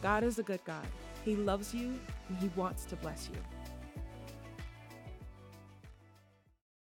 God 0.00 0.22
is 0.22 0.38
a 0.38 0.44
good 0.44 0.64
God. 0.64 0.86
He 1.24 1.34
loves 1.34 1.74
you 1.74 1.98
and 2.28 2.38
He 2.38 2.48
wants 2.54 2.84
to 2.84 2.96
bless 2.96 3.28
you. 3.32 3.53